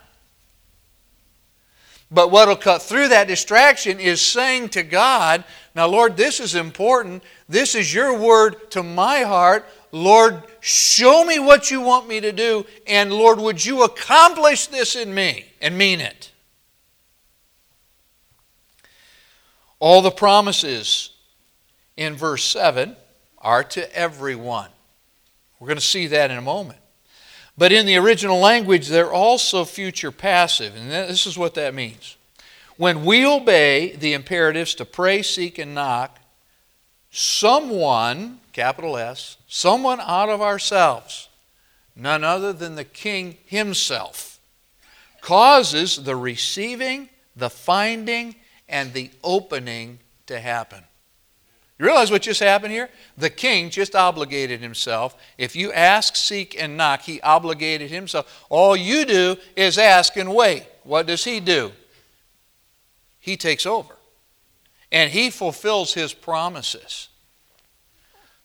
But 2.10 2.30
what 2.30 2.48
will 2.48 2.56
cut 2.56 2.80
through 2.80 3.08
that 3.08 3.28
distraction 3.28 4.00
is 4.00 4.22
saying 4.22 4.70
to 4.70 4.82
God, 4.82 5.44
Now, 5.74 5.88
Lord, 5.88 6.16
this 6.16 6.40
is 6.40 6.54
important. 6.54 7.22
This 7.50 7.74
is 7.74 7.92
your 7.92 8.18
word 8.18 8.70
to 8.70 8.82
my 8.82 9.20
heart. 9.20 9.66
Lord, 9.92 10.42
show 10.60 11.22
me 11.24 11.38
what 11.38 11.70
you 11.70 11.82
want 11.82 12.08
me 12.08 12.20
to 12.20 12.32
do. 12.32 12.64
And 12.86 13.12
Lord, 13.12 13.38
would 13.38 13.62
you 13.62 13.82
accomplish 13.84 14.68
this 14.68 14.96
in 14.96 15.12
me 15.12 15.46
and 15.60 15.76
mean 15.76 16.00
it? 16.00 16.30
All 19.84 20.00
the 20.00 20.10
promises 20.10 21.10
in 21.94 22.16
verse 22.16 22.42
7 22.42 22.96
are 23.36 23.62
to 23.64 23.94
everyone. 23.94 24.70
We're 25.60 25.66
going 25.66 25.76
to 25.76 25.84
see 25.84 26.06
that 26.06 26.30
in 26.30 26.38
a 26.38 26.40
moment. 26.40 26.78
But 27.58 27.70
in 27.70 27.84
the 27.84 27.98
original 27.98 28.38
language, 28.38 28.88
they're 28.88 29.12
also 29.12 29.66
future 29.66 30.10
passive, 30.10 30.74
and 30.74 30.90
this 30.90 31.26
is 31.26 31.36
what 31.36 31.52
that 31.56 31.74
means. 31.74 32.16
When 32.78 33.04
we 33.04 33.26
obey 33.26 33.94
the 33.94 34.14
imperatives 34.14 34.74
to 34.76 34.86
pray, 34.86 35.20
seek, 35.20 35.58
and 35.58 35.74
knock, 35.74 36.18
someone, 37.10 38.40
capital 38.54 38.96
S, 38.96 39.36
someone 39.48 40.00
out 40.00 40.30
of 40.30 40.40
ourselves, 40.40 41.28
none 41.94 42.24
other 42.24 42.54
than 42.54 42.76
the 42.76 42.84
King 42.84 43.36
Himself, 43.44 44.40
causes 45.20 46.04
the 46.04 46.16
receiving, 46.16 47.10
the 47.36 47.50
finding, 47.50 48.36
and 48.68 48.92
the 48.92 49.10
opening 49.22 49.98
to 50.26 50.40
happen. 50.40 50.82
You 51.78 51.86
realize 51.86 52.10
what 52.10 52.22
just 52.22 52.40
happened 52.40 52.72
here? 52.72 52.88
The 53.18 53.30
king 53.30 53.68
just 53.68 53.96
obligated 53.96 54.60
himself. 54.60 55.16
If 55.36 55.56
you 55.56 55.72
ask, 55.72 56.14
seek, 56.14 56.60
and 56.60 56.76
knock, 56.76 57.02
he 57.02 57.20
obligated 57.20 57.90
himself. 57.90 58.44
All 58.48 58.76
you 58.76 59.04
do 59.04 59.36
is 59.56 59.76
ask 59.76 60.16
and 60.16 60.34
wait. 60.34 60.66
What 60.84 61.06
does 61.06 61.24
he 61.24 61.40
do? 61.40 61.72
He 63.18 63.36
takes 63.36 63.66
over. 63.66 63.96
And 64.92 65.10
he 65.10 65.30
fulfills 65.30 65.94
his 65.94 66.12
promises. 66.12 67.08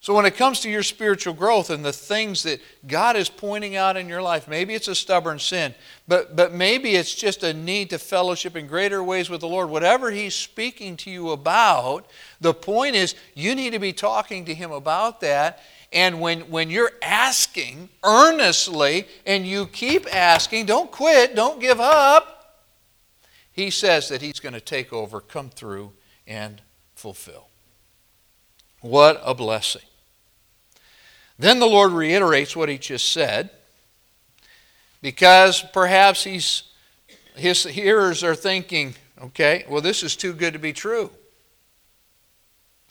So, 0.02 0.14
when 0.14 0.26
it 0.26 0.38
comes 0.38 0.62
to 0.62 0.70
your 0.70 0.84
spiritual 0.84 1.34
growth 1.34 1.70
and 1.70 1.84
the 1.84 1.92
things 1.92 2.44
that 2.44 2.62
God 2.88 3.18
is 3.18 3.28
pointing 3.30 3.76
out 3.76 3.98
in 3.98 4.08
your 4.08 4.22
life, 4.22 4.48
maybe 4.48 4.74
it's 4.74 4.88
a 4.88 4.96
stubborn 4.96 5.40
sin, 5.40 5.76
but, 6.08 6.38
but 6.38 6.54
maybe 6.54 6.96
it's 6.96 7.14
just 7.14 7.44
a 7.44 7.54
need 7.54 7.90
to 7.90 8.00
fellowship 8.00 8.56
in 8.56 8.66
greater 8.66 9.04
ways 9.04 9.30
with 9.30 9.42
the 9.42 9.48
Lord. 9.48 9.70
Whatever 9.70 10.10
He's 10.10 10.36
speaking 10.36 10.96
to 10.98 11.12
you 11.12 11.32
about, 11.32 12.08
the 12.40 12.54
point 12.54 12.96
is 12.96 13.14
you 13.34 13.56
need 13.56 13.72
to 13.72 13.80
be 13.80 13.92
talking 13.92 14.46
to 14.46 14.54
Him 14.54 14.72
about 14.72 15.20
that. 15.20 15.60
And 15.92 16.22
when, 16.22 16.42
when 16.50 16.70
you're 16.70 16.94
asking 17.02 17.90
earnestly 18.06 19.06
and 19.26 19.46
you 19.46 19.66
keep 19.66 20.08
asking, 20.16 20.68
don't 20.68 20.92
quit, 20.92 21.36
don't 21.36 21.60
give 21.60 21.82
up, 21.82 22.64
He 23.52 23.70
says 23.70 24.08
that 24.08 24.22
He's 24.22 24.40
going 24.40 24.54
to 24.54 24.62
take 24.62 24.94
over, 24.94 25.20
come 25.20 25.50
through, 25.50 25.92
and 26.26 26.62
fulfill. 26.96 27.50
What 28.80 29.22
a 29.26 29.36
blessing. 29.36 29.82
Then 31.40 31.60
the 31.60 31.66
Lord 31.66 31.94
reiterates 31.94 32.54
what 32.54 32.68
he 32.68 32.78
just 32.78 33.14
said 33.14 33.50
because 35.02 35.64
perhaps 35.74 36.26
he's, 36.26 36.64
his 37.34 37.64
hearers 37.64 38.26
are 38.26 38.36
thinking, 38.36 38.96
okay, 39.22 39.64
well, 39.70 39.80
this 39.80 40.04
is 40.04 40.18
too 40.18 40.34
good 40.34 40.52
to 40.52 40.60
be 40.60 40.74
true. 40.74 41.10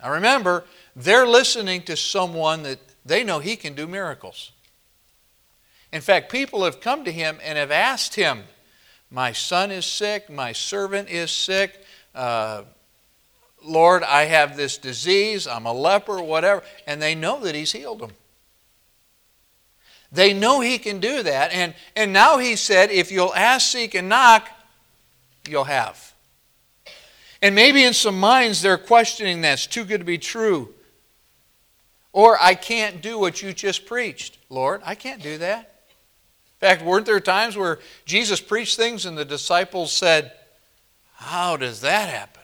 Now 0.02 0.12
remember, 0.12 0.64
they're 0.97 1.26
listening 1.26 1.83
to 1.83 1.97
someone 1.97 2.62
that 2.62 2.78
they 3.05 3.23
know 3.23 3.38
he 3.38 3.55
can 3.55 3.75
do 3.75 3.87
miracles. 3.87 4.52
In 5.93 6.00
fact, 6.00 6.33
people 6.33 6.64
have 6.64 6.81
come 6.81 7.05
to 7.05 7.12
him 7.12 7.38
and 7.43 7.59
have 7.59 7.71
asked 7.71 8.14
him, 8.14 8.45
My 9.11 9.33
son 9.33 9.71
is 9.71 9.85
sick, 9.85 10.31
my 10.31 10.52
servant 10.52 11.11
is 11.11 11.31
sick. 11.31 11.85
Uh, 12.14 12.62
Lord, 13.62 14.02
I 14.05 14.25
have 14.25 14.57
this 14.57 14.78
disease, 14.78 15.47
I'm 15.47 15.67
a 15.67 15.73
leper, 15.73 16.23
whatever. 16.23 16.62
And 16.87 17.02
they 17.02 17.14
know 17.14 17.40
that 17.40 17.55
he's 17.55 17.73
healed 17.73 18.00
them. 18.00 18.12
They 20.11 20.33
know 20.33 20.61
he 20.61 20.79
can 20.79 21.00
do 21.00 21.23
that. 21.23 21.53
And, 21.53 21.75
and 21.95 22.12
now 22.12 22.38
he 22.38 22.57
said, 22.57 22.91
if 22.91 23.12
you'll 23.12 23.35
ask, 23.35 23.71
seek, 23.71 23.95
and 23.95 24.09
knock, 24.09 24.49
you'll 25.47 25.65
have. 25.65 26.15
And 27.43 27.55
maybe 27.55 27.85
in 27.85 27.93
some 27.93 28.19
minds 28.19 28.62
they're 28.62 28.79
questioning 28.79 29.43
that's 29.43 29.67
too 29.67 29.85
good 29.85 29.99
to 29.99 30.05
be 30.05 30.19
true. 30.19 30.75
Or 32.12 32.38
I 32.41 32.55
can't 32.55 33.03
do 33.03 33.19
what 33.19 33.43
you 33.43 33.53
just 33.53 33.87
preached. 33.87 34.38
Lord, 34.49 34.81
I 34.85 34.95
can't 34.95 35.23
do 35.23 35.38
that. 35.38 35.75
In 36.61 36.69
fact, 36.69 36.83
weren't 36.83 37.07
there 37.07 37.21
times 37.21 37.57
where 37.57 37.79
Jesus 38.05 38.41
preached 38.41 38.77
things 38.77 39.07
and 39.07 39.17
the 39.17 39.25
disciples 39.25 39.93
said, 39.93 40.33
How 41.15 41.57
does 41.57 41.83
that 41.83 42.09
happen? 42.09 42.43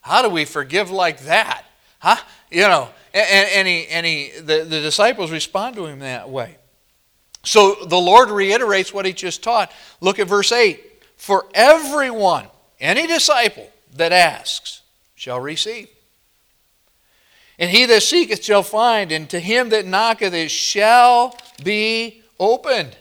How 0.00 0.22
do 0.22 0.28
we 0.28 0.44
forgive 0.44 0.90
like 0.90 1.20
that? 1.20 1.64
Huh? 2.00 2.16
You 2.50 2.62
know, 2.62 2.88
and, 3.14 3.48
and, 3.54 3.68
he, 3.68 3.86
and 3.86 4.04
he, 4.04 4.32
the, 4.38 4.64
the 4.64 4.80
disciples 4.80 5.30
respond 5.30 5.76
to 5.76 5.86
him 5.86 6.00
that 6.00 6.28
way. 6.28 6.56
So 7.44 7.74
the 7.86 7.98
Lord 7.98 8.30
reiterates 8.30 8.92
what 8.92 9.04
he 9.04 9.12
just 9.12 9.42
taught. 9.42 9.72
Look 10.00 10.18
at 10.18 10.28
verse 10.28 10.52
8. 10.52 10.80
For 11.16 11.46
everyone, 11.54 12.46
any 12.80 13.06
disciple 13.06 13.70
that 13.94 14.12
asks, 14.12 14.82
shall 15.14 15.40
receive. 15.40 15.88
And 17.58 17.70
he 17.70 17.84
that 17.86 18.02
seeketh 18.02 18.42
shall 18.42 18.62
find, 18.62 19.12
and 19.12 19.28
to 19.30 19.38
him 19.38 19.68
that 19.68 19.86
knocketh 19.86 20.34
it 20.34 20.50
shall 20.50 21.36
be 21.62 22.22
opened. 22.40 22.96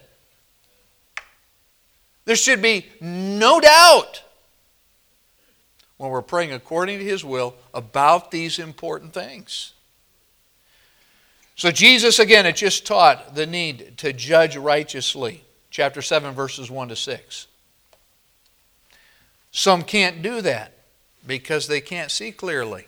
There 2.25 2.35
should 2.35 2.61
be 2.61 2.85
no 2.99 3.59
doubt 3.59 4.23
when 5.97 6.11
we're 6.11 6.21
praying 6.21 6.53
according 6.53 6.99
to 6.99 7.05
his 7.05 7.25
will 7.25 7.55
about 7.73 8.31
these 8.31 8.59
important 8.59 9.13
things. 9.13 9.73
So, 11.61 11.69
Jesus, 11.69 12.17
again, 12.17 12.47
it 12.47 12.55
just 12.55 12.87
taught 12.87 13.35
the 13.35 13.45
need 13.45 13.95
to 13.97 14.13
judge 14.13 14.57
righteously. 14.57 15.43
Chapter 15.69 16.01
7, 16.01 16.33
verses 16.33 16.71
1 16.71 16.87
to 16.87 16.95
6. 16.95 17.45
Some 19.51 19.83
can't 19.83 20.23
do 20.23 20.41
that 20.41 20.73
because 21.27 21.67
they 21.67 21.79
can't 21.79 22.09
see 22.09 22.31
clearly. 22.31 22.87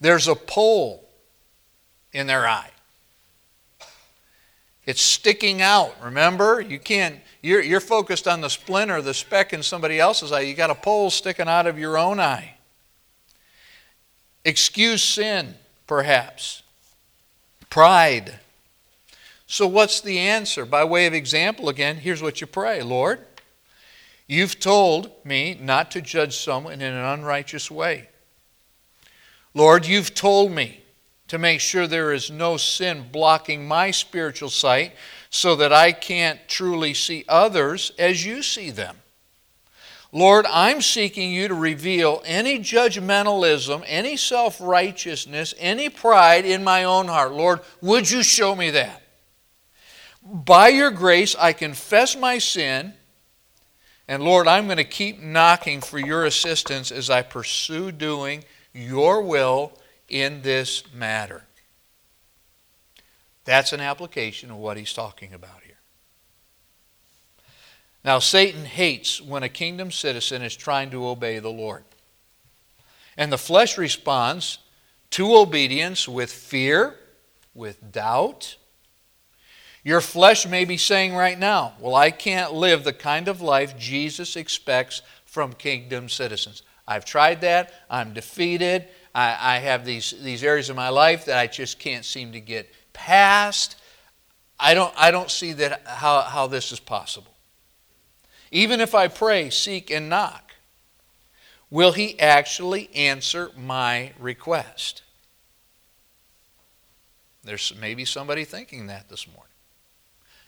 There's 0.00 0.28
a 0.28 0.36
pole 0.36 1.08
in 2.12 2.28
their 2.28 2.46
eye. 2.46 2.70
It's 4.86 5.02
sticking 5.02 5.60
out. 5.60 5.92
Remember, 6.00 6.60
you 6.60 6.78
can't. 6.78 7.18
You're, 7.42 7.62
you're 7.62 7.80
focused 7.80 8.28
on 8.28 8.42
the 8.42 8.48
splinter, 8.48 9.02
the 9.02 9.12
speck 9.12 9.52
in 9.52 9.64
somebody 9.64 9.98
else's 9.98 10.30
eye. 10.30 10.42
You 10.42 10.54
got 10.54 10.70
a 10.70 10.76
pole 10.76 11.10
sticking 11.10 11.48
out 11.48 11.66
of 11.66 11.80
your 11.80 11.98
own 11.98 12.20
eye. 12.20 12.54
Excuse 14.44 15.02
sin, 15.02 15.56
perhaps. 15.88 16.60
Pride. 17.74 18.38
So, 19.48 19.66
what's 19.66 20.00
the 20.00 20.20
answer? 20.20 20.64
By 20.64 20.84
way 20.84 21.06
of 21.06 21.12
example, 21.12 21.68
again, 21.68 21.96
here's 21.96 22.22
what 22.22 22.40
you 22.40 22.46
pray 22.46 22.82
Lord, 22.82 23.18
you've 24.28 24.60
told 24.60 25.10
me 25.24 25.58
not 25.60 25.90
to 25.90 26.00
judge 26.00 26.36
someone 26.36 26.74
in 26.74 26.82
an 26.82 27.04
unrighteous 27.04 27.72
way. 27.72 28.10
Lord, 29.54 29.86
you've 29.86 30.14
told 30.14 30.52
me 30.52 30.84
to 31.26 31.36
make 31.36 31.58
sure 31.58 31.88
there 31.88 32.12
is 32.12 32.30
no 32.30 32.56
sin 32.58 33.06
blocking 33.10 33.66
my 33.66 33.90
spiritual 33.90 34.50
sight 34.50 34.92
so 35.28 35.56
that 35.56 35.72
I 35.72 35.90
can't 35.90 36.38
truly 36.46 36.94
see 36.94 37.24
others 37.28 37.90
as 37.98 38.24
you 38.24 38.44
see 38.44 38.70
them. 38.70 38.98
Lord, 40.14 40.46
I'm 40.48 40.80
seeking 40.80 41.32
you 41.32 41.48
to 41.48 41.54
reveal 41.54 42.22
any 42.24 42.60
judgmentalism, 42.60 43.82
any 43.84 44.16
self 44.16 44.60
righteousness, 44.60 45.54
any 45.58 45.88
pride 45.88 46.44
in 46.44 46.62
my 46.62 46.84
own 46.84 47.08
heart. 47.08 47.32
Lord, 47.32 47.60
would 47.80 48.08
you 48.08 48.22
show 48.22 48.54
me 48.54 48.70
that? 48.70 49.02
By 50.24 50.68
your 50.68 50.92
grace, 50.92 51.34
I 51.36 51.52
confess 51.52 52.16
my 52.16 52.38
sin. 52.38 52.94
And 54.06 54.22
Lord, 54.22 54.46
I'm 54.46 54.66
going 54.66 54.76
to 54.76 54.84
keep 54.84 55.20
knocking 55.20 55.80
for 55.80 55.98
your 55.98 56.24
assistance 56.24 56.92
as 56.92 57.10
I 57.10 57.22
pursue 57.22 57.90
doing 57.90 58.44
your 58.72 59.20
will 59.20 59.72
in 60.08 60.42
this 60.42 60.84
matter. 60.94 61.42
That's 63.44 63.72
an 63.72 63.80
application 63.80 64.52
of 64.52 64.58
what 64.58 64.76
he's 64.76 64.92
talking 64.92 65.32
about 65.34 65.60
here. 65.64 65.73
Now, 68.04 68.18
Satan 68.18 68.66
hates 68.66 69.20
when 69.20 69.42
a 69.42 69.48
kingdom 69.48 69.90
citizen 69.90 70.42
is 70.42 70.54
trying 70.54 70.90
to 70.90 71.06
obey 71.06 71.38
the 71.38 71.50
Lord. 71.50 71.84
And 73.16 73.32
the 73.32 73.38
flesh 73.38 73.78
responds 73.78 74.58
to 75.10 75.36
obedience 75.36 76.08
with 76.08 76.30
fear, 76.30 76.96
with 77.54 77.92
doubt. 77.92 78.56
Your 79.82 80.00
flesh 80.00 80.46
may 80.46 80.64
be 80.64 80.76
saying 80.76 81.14
right 81.14 81.38
now, 81.38 81.74
Well, 81.78 81.94
I 81.94 82.10
can't 82.10 82.52
live 82.52 82.84
the 82.84 82.92
kind 82.92 83.28
of 83.28 83.40
life 83.40 83.78
Jesus 83.78 84.36
expects 84.36 85.02
from 85.24 85.52
kingdom 85.52 86.08
citizens. 86.08 86.62
I've 86.86 87.04
tried 87.04 87.40
that. 87.40 87.72
I'm 87.88 88.12
defeated. 88.12 88.86
I, 89.14 89.56
I 89.56 89.58
have 89.60 89.84
these, 89.84 90.14
these 90.22 90.44
areas 90.44 90.68
of 90.68 90.76
my 90.76 90.90
life 90.90 91.24
that 91.26 91.38
I 91.38 91.46
just 91.46 91.78
can't 91.78 92.04
seem 92.04 92.32
to 92.32 92.40
get 92.40 92.70
past. 92.92 93.76
I 94.58 94.74
don't, 94.74 94.92
I 94.96 95.10
don't 95.10 95.30
see 95.30 95.52
that 95.54 95.82
how, 95.86 96.22
how 96.22 96.46
this 96.46 96.72
is 96.72 96.80
possible. 96.80 97.33
Even 98.54 98.80
if 98.80 98.94
I 98.94 99.08
pray, 99.08 99.50
seek, 99.50 99.90
and 99.90 100.08
knock, 100.08 100.52
will 101.70 101.90
He 101.90 102.18
actually 102.20 102.88
answer 102.94 103.50
my 103.58 104.12
request? 104.16 105.02
There's 107.42 107.74
maybe 107.80 108.04
somebody 108.04 108.44
thinking 108.44 108.86
that 108.86 109.08
this 109.08 109.26
morning. 109.26 109.42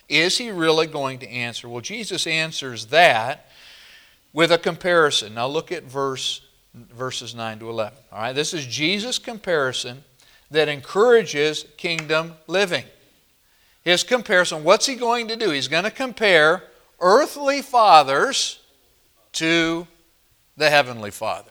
Is 0.08 0.38
He 0.38 0.52
really 0.52 0.86
going 0.86 1.18
to 1.18 1.28
answer? 1.28 1.68
Well, 1.68 1.80
Jesus 1.80 2.28
answers 2.28 2.86
that 2.86 3.50
with 4.32 4.52
a 4.52 4.58
comparison. 4.58 5.34
Now 5.34 5.48
look 5.48 5.72
at 5.72 5.82
verse 5.82 6.42
verses 6.74 7.34
9 7.34 7.58
to 7.58 7.70
11. 7.70 7.98
All 8.12 8.20
right, 8.20 8.32
this 8.32 8.54
is 8.54 8.66
Jesus' 8.66 9.18
comparison 9.18 10.04
that 10.52 10.68
encourages 10.68 11.64
kingdom 11.76 12.34
living. 12.46 12.84
His 13.82 14.04
comparison, 14.04 14.62
what's 14.62 14.86
he 14.86 14.94
going 14.94 15.26
to 15.26 15.36
do? 15.36 15.50
He's 15.50 15.66
going 15.66 15.84
to 15.84 15.90
compare 15.90 16.62
earthly 17.00 17.62
fathers 17.62 18.60
to 19.32 19.86
the 20.56 20.70
Heavenly 20.70 21.10
Father. 21.10 21.50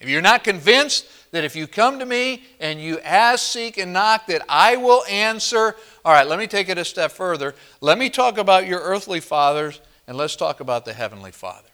If 0.00 0.08
you're 0.08 0.22
not 0.22 0.44
convinced 0.44 1.06
that 1.30 1.44
if 1.44 1.56
you 1.56 1.66
come 1.66 1.98
to 1.98 2.06
me 2.06 2.44
and 2.60 2.80
you 2.80 3.00
ask, 3.00 3.46
seek, 3.46 3.78
and 3.78 3.92
knock, 3.92 4.26
that 4.26 4.42
I 4.48 4.76
will 4.76 5.04
answer, 5.06 5.76
all 6.04 6.12
right, 6.12 6.26
let 6.26 6.38
me 6.38 6.46
take 6.46 6.68
it 6.68 6.78
a 6.78 6.84
step 6.84 7.10
further. 7.10 7.54
Let 7.80 7.98
me 7.98 8.10
talk 8.10 8.38
about 8.38 8.66
your 8.66 8.80
earthly 8.80 9.20
fathers 9.20 9.80
and 10.06 10.16
let's 10.16 10.36
talk 10.36 10.60
about 10.60 10.84
the 10.84 10.92
Heavenly 10.92 11.32
Father. 11.32 11.68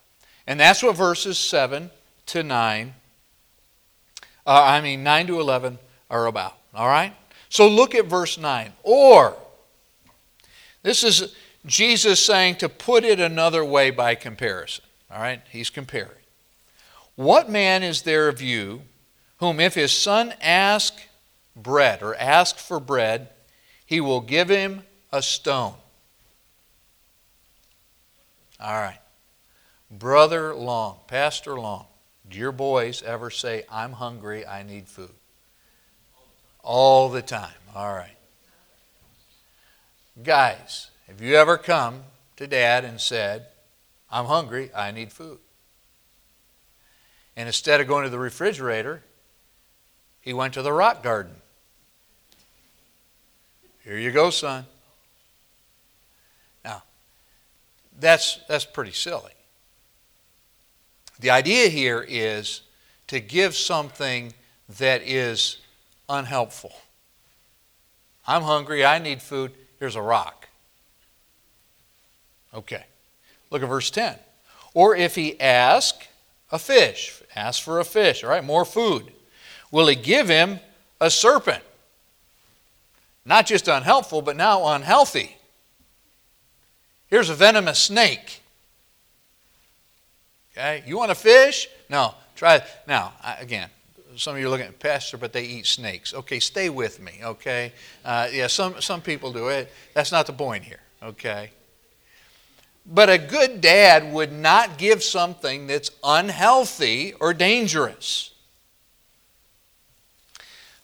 And 0.47 0.59
that's 0.59 0.83
what 0.83 0.97
verses 0.97 1.39
7 1.39 1.91
to 2.27 2.43
9, 2.43 2.95
uh, 4.47 4.63
I 4.65 4.81
mean 4.81 5.03
9 5.03 5.27
to 5.29 5.41
11 5.41 5.79
are 6.09 6.27
about. 6.27 6.57
All 6.75 6.87
right? 6.87 7.15
So 7.49 7.69
look 7.69 7.95
at 7.95 8.07
verse 8.07 8.39
9. 8.39 8.73
Or, 8.83 9.37
this 10.83 11.05
is 11.05 11.35
Jesus 11.67 12.25
saying 12.25 12.57
to 12.57 12.69
put 12.69 13.05
it 13.05 13.21
another 13.21 13.65
way 13.65 13.91
by 13.91 14.15
comparison. 14.15 14.85
All 15.11 15.21
right? 15.21 15.43
He's 15.51 15.71
comparing. 15.71 16.17
What 17.17 17.51
man 17.51 17.83
is 17.83 18.03
there 18.03 18.29
of 18.29 18.41
you 18.41 18.83
whom 19.39 19.61
if 19.61 19.75
his 19.75 19.93
son 19.93 20.35
ask 20.41 20.95
bread 21.57 22.03
or 22.03 22.15
ask 22.17 22.57
for 22.57 22.79
bread, 22.79 23.29
he 23.85 24.01
will 24.01 24.21
give 24.21 24.49
him 24.49 24.83
a 25.13 25.23
stone. 25.23 25.75
All 28.61 28.75
right. 28.75 29.01
Brother 29.91 30.55
Long, 30.55 30.99
Pastor 31.09 31.59
Long, 31.59 31.87
do 32.29 32.39
your 32.39 32.53
boys 32.53 33.03
ever 33.03 33.31
say, 33.31 33.65
I'm 33.71 33.93
hungry, 33.93 34.47
I 34.47 34.63
need 34.63 34.87
food? 34.87 35.11
All 36.63 37.09
the 37.09 37.23
time. 37.23 37.51
All 37.75 37.93
right. 37.93 38.17
Guys, 40.23 40.90
have 41.11 41.21
you 41.21 41.35
ever 41.35 41.59
come 41.59 42.05
to 42.37 42.47
dad 42.47 42.85
and 42.85 43.01
said, 43.01 43.47
I'm 44.13 44.27
hungry, 44.27 44.71
I 44.73 44.93
need 44.93 45.13
food? 45.13 45.39
And 47.37 47.49
instead 47.49 47.81
of 47.81 47.89
going 47.89 48.05
to 48.05 48.11
the 48.11 48.19
refrigerator, 48.19 49.03
he 50.21 50.33
went 50.33 50.55
to 50.55 50.63
the 50.63 50.73
rock 50.73 51.03
garden. 51.03 51.33
Here 53.83 53.99
you 53.99 54.13
go, 54.13 54.31
son. 54.31 54.67
Now, 56.65 56.85
that's, 57.99 58.39
that's 58.49 58.65
pretty 58.65 58.93
silly. 58.93 59.33
The 61.19 61.31
idea 61.31 61.69
here 61.69 62.07
is 62.09 62.63
to 63.09 63.19
give 63.19 63.57
something 63.57 64.33
that 64.79 65.03
is 65.03 65.57
unhelpful. 66.09 66.73
I'm 68.29 68.43
hungry, 68.43 68.85
I 68.85 69.01
need 69.01 69.21
food, 69.21 69.51
here's 69.81 69.97
a 69.97 70.03
rock. 70.03 70.40
Okay. 72.55 72.85
Look 73.51 73.63
at 73.63 73.69
verse 73.69 73.91
10. 73.91 74.17
Or 74.75 74.97
if 74.97 75.15
he 75.15 75.41
ask 75.41 76.07
a 76.53 76.59
fish, 76.59 77.23
ask 77.35 77.63
for 77.63 77.81
a 77.81 77.85
fish, 77.85 78.23
all 78.23 78.31
right, 78.31 78.45
more 78.45 78.65
food, 78.65 79.13
will 79.71 79.89
he 79.89 79.97
give 79.97 80.29
him 80.29 80.61
a 81.01 81.11
serpent? 81.11 81.63
Not 83.25 83.47
just 83.47 83.69
unhelpful, 83.69 84.23
but 84.23 84.37
now 84.37 84.67
unhealthy. 84.69 85.37
Here's 87.09 87.29
a 87.29 87.35
venomous 87.35 87.79
snake. 87.79 88.41
Okay, 90.53 90.83
you 90.87 90.97
want 90.97 91.11
a 91.11 91.17
fish? 91.17 91.69
No, 91.89 92.15
try. 92.35 92.63
Now, 92.87 93.13
again, 93.39 93.69
some 94.17 94.35
of 94.35 94.41
you 94.41 94.47
are 94.47 94.51
looking 94.51 94.67
at 94.67 94.79
pastor, 94.79 95.17
but 95.17 95.33
they 95.33 95.45
eat 95.45 95.67
snakes. 95.67 96.15
Okay, 96.15 96.41
stay 96.41 96.71
with 96.71 97.01
me. 97.01 97.21
Okay, 97.23 97.73
uh, 98.05 98.29
yeah, 98.33 98.47
some 98.47 98.81
some 98.81 99.01
people 99.01 99.33
do 99.33 99.49
it. 99.49 99.73
That's 99.95 100.13
not 100.13 100.27
the 100.27 100.33
point 100.33 100.65
here. 100.65 100.81
Okay. 101.03 101.51
But 102.87 103.11
a 103.11 103.19
good 103.19 103.61
dad 103.61 104.13
would 104.13 104.33
not 104.33 104.79
give 104.79 105.03
something 105.03 105.67
that's 105.67 105.91
unhealthy 106.03 107.15
or 107.21 107.35
dangerous. 107.35 108.33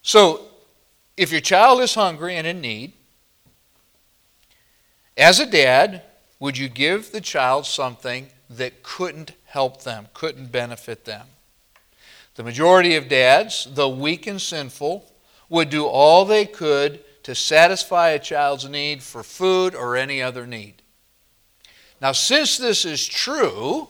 So, 0.01 0.45
if 1.17 1.31
your 1.31 1.41
child 1.41 1.81
is 1.81 1.95
hungry 1.95 2.35
and 2.35 2.47
in 2.47 2.61
need, 2.61 2.93
as 5.17 5.39
a 5.39 5.45
dad, 5.45 6.03
would 6.39 6.57
you 6.57 6.69
give 6.69 7.11
the 7.11 7.21
child 7.21 7.65
something 7.65 8.27
that 8.49 8.83
couldn't 8.83 9.33
help 9.45 9.83
them, 9.83 10.07
couldn't 10.13 10.51
benefit 10.51 11.05
them? 11.05 11.27
The 12.35 12.43
majority 12.43 12.95
of 12.95 13.09
dads, 13.09 13.67
though 13.73 13.89
weak 13.89 14.27
and 14.27 14.39
sinful, 14.39 15.11
would 15.49 15.71
do 15.71 15.85
all 15.85 16.23
they 16.23 16.45
could 16.45 17.03
to 17.23 17.33
satisfy 17.33 18.09
a 18.09 18.19
child's 18.19 18.69
need 18.69 19.01
for 19.01 19.23
food 19.23 19.73
or 19.73 19.97
any 19.97 20.21
other 20.21 20.45
need. 20.45 20.83
Now, 22.01 22.11
since 22.11 22.57
this 22.57 22.85
is 22.85 23.05
true, 23.05 23.87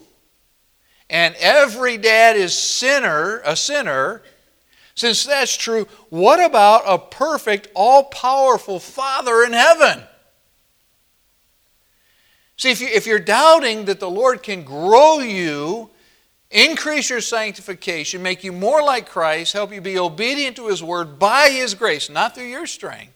and 1.10 1.36
every 1.36 1.98
dad 1.98 2.36
is 2.36 2.58
sinner, 2.58 3.42
a 3.46 3.56
sinner, 3.56 4.24
since 4.96 5.26
that's 5.26 5.56
true, 5.56 5.88
what 6.10 6.44
about 6.44 6.84
a 6.86 6.98
perfect, 6.98 7.68
all 7.76 8.06
powerful 8.06 8.80
Father 8.80 9.44
in 9.44 9.54
heaven? 9.54 10.04
See, 12.58 12.72
if, 12.72 12.82
you, 12.82 12.88
if 12.88 13.06
you're 13.06 13.20
doubting 13.20 13.86
that 13.86 14.00
the 14.00 14.10
Lord 14.10 14.42
can 14.42 14.64
grow 14.64 15.20
you, 15.20 15.92
increase 16.50 17.10
your 17.10 17.22
sanctification, 17.22 18.24
make 18.24 18.44
you 18.44 18.52
more 18.52 18.82
like 18.82 19.08
Christ, 19.08 19.54
help 19.54 19.72
you 19.72 19.82
be 19.82 20.00
obedient 20.00 20.56
to 20.56 20.68
His 20.68 20.82
Word 20.82 21.20
by 21.20 21.50
His 21.50 21.76
grace, 21.76 22.10
not 22.10 22.34
through 22.34 22.46
your 22.46 22.66
strength. 22.66 23.14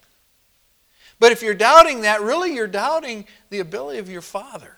But 1.19 1.31
if 1.31 1.41
you're 1.41 1.55
doubting 1.55 2.01
that, 2.01 2.21
really 2.21 2.53
you're 2.53 2.67
doubting 2.67 3.25
the 3.49 3.59
ability 3.59 3.99
of 3.99 4.09
your 4.09 4.21
Father. 4.21 4.77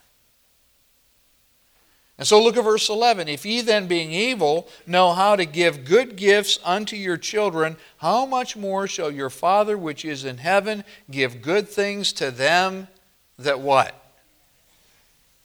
And 2.18 2.28
so 2.28 2.42
look 2.42 2.58
at 2.58 2.64
verse 2.64 2.90
11. 2.90 3.28
If 3.28 3.46
ye 3.46 3.62
then, 3.62 3.88
being 3.88 4.12
evil, 4.12 4.68
know 4.86 5.14
how 5.14 5.36
to 5.36 5.46
give 5.46 5.84
good 5.84 6.16
gifts 6.16 6.60
unto 6.64 6.96
your 6.96 7.18
children, 7.18 7.76
how 7.98 8.26
much 8.26 8.56
more 8.56 8.88
shall 8.88 9.10
your 9.10 9.32
Father 9.32 9.78
which 9.78 10.06
is 10.06 10.24
in 10.24 10.38
heaven 10.38 10.84
give 11.10 11.42
good 11.42 11.68
things 11.68 12.14
to 12.14 12.30
them 12.30 12.88
that 13.40 13.60
what? 13.60 14.00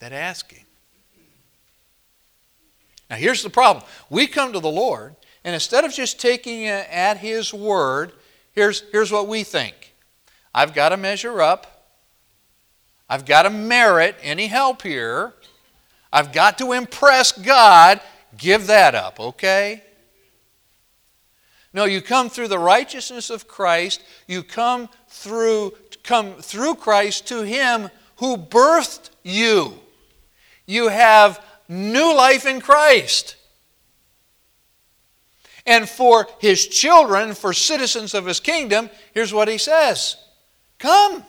That 0.00 0.12
ask 0.12 0.52
him. 0.52 0.66
Now 3.10 3.16
here's 3.16 3.42
the 3.42 3.50
problem. 3.50 3.84
We 4.10 4.26
come 4.26 4.52
to 4.52 4.60
the 4.60 4.70
Lord, 4.70 5.16
and 5.44 5.54
instead 5.54 5.84
of 5.84 5.92
just 5.92 6.20
taking 6.20 6.66
at 6.66 7.16
His 7.18 7.54
word, 7.54 8.12
here's, 8.52 8.82
here's 8.92 9.10
what 9.10 9.28
we 9.28 9.44
think 9.44 9.94
I've 10.54 10.74
got 10.74 10.90
to 10.90 10.96
measure 10.96 11.40
up, 11.40 11.94
I've 13.08 13.24
got 13.24 13.42
to 13.42 13.50
merit 13.50 14.16
any 14.22 14.48
help 14.48 14.82
here. 14.82 15.32
I've 16.12 16.32
got 16.32 16.58
to 16.58 16.72
impress 16.72 17.32
God. 17.32 18.00
Give 18.36 18.66
that 18.66 18.94
up, 18.94 19.20
okay? 19.20 19.82
No, 21.72 21.84
you 21.84 22.00
come 22.00 22.30
through 22.30 22.48
the 22.48 22.58
righteousness 22.58 23.30
of 23.30 23.46
Christ. 23.46 24.02
You 24.26 24.42
come 24.42 24.88
through 25.08 25.74
come 26.02 26.34
through 26.36 26.76
Christ 26.76 27.28
to 27.28 27.42
him 27.42 27.90
who 28.16 28.38
birthed 28.38 29.10
you. 29.22 29.74
You 30.64 30.88
have 30.88 31.44
new 31.68 32.14
life 32.16 32.46
in 32.46 32.60
Christ. 32.60 33.36
And 35.66 35.86
for 35.86 36.26
his 36.40 36.66
children, 36.66 37.34
for 37.34 37.52
citizens 37.52 38.14
of 38.14 38.24
his 38.24 38.40
kingdom, 38.40 38.88
here's 39.12 39.34
what 39.34 39.48
he 39.48 39.58
says 39.58 40.16
Come. 40.78 41.24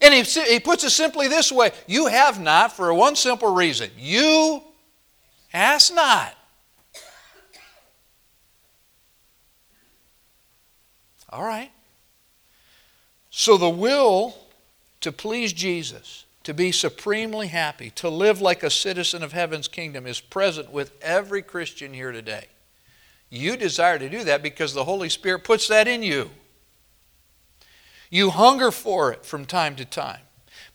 And 0.00 0.12
he, 0.12 0.22
he 0.22 0.60
puts 0.60 0.84
it 0.84 0.90
simply 0.90 1.28
this 1.28 1.50
way 1.50 1.72
You 1.86 2.06
have 2.06 2.40
not 2.40 2.72
for 2.72 2.92
one 2.94 3.16
simple 3.16 3.54
reason 3.54 3.90
you 3.98 4.62
ask 5.52 5.94
not. 5.94 6.34
All 11.30 11.44
right. 11.44 11.70
So 13.30 13.56
the 13.56 13.68
will 13.68 14.34
to 15.00 15.12
please 15.12 15.52
Jesus, 15.52 16.24
to 16.44 16.54
be 16.54 16.72
supremely 16.72 17.48
happy, 17.48 17.90
to 17.90 18.08
live 18.08 18.40
like 18.40 18.62
a 18.62 18.70
citizen 18.70 19.22
of 19.22 19.32
heaven's 19.32 19.68
kingdom 19.68 20.06
is 20.06 20.20
present 20.20 20.72
with 20.72 20.92
every 21.02 21.42
Christian 21.42 21.92
here 21.92 22.12
today. 22.12 22.46
You 23.28 23.56
desire 23.56 23.98
to 23.98 24.08
do 24.08 24.24
that 24.24 24.42
because 24.42 24.72
the 24.72 24.84
Holy 24.84 25.08
Spirit 25.08 25.44
puts 25.44 25.68
that 25.68 25.88
in 25.88 26.02
you. 26.02 26.30
You 28.10 28.30
hunger 28.30 28.70
for 28.70 29.12
it 29.12 29.24
from 29.24 29.44
time 29.44 29.76
to 29.76 29.84
time. 29.84 30.20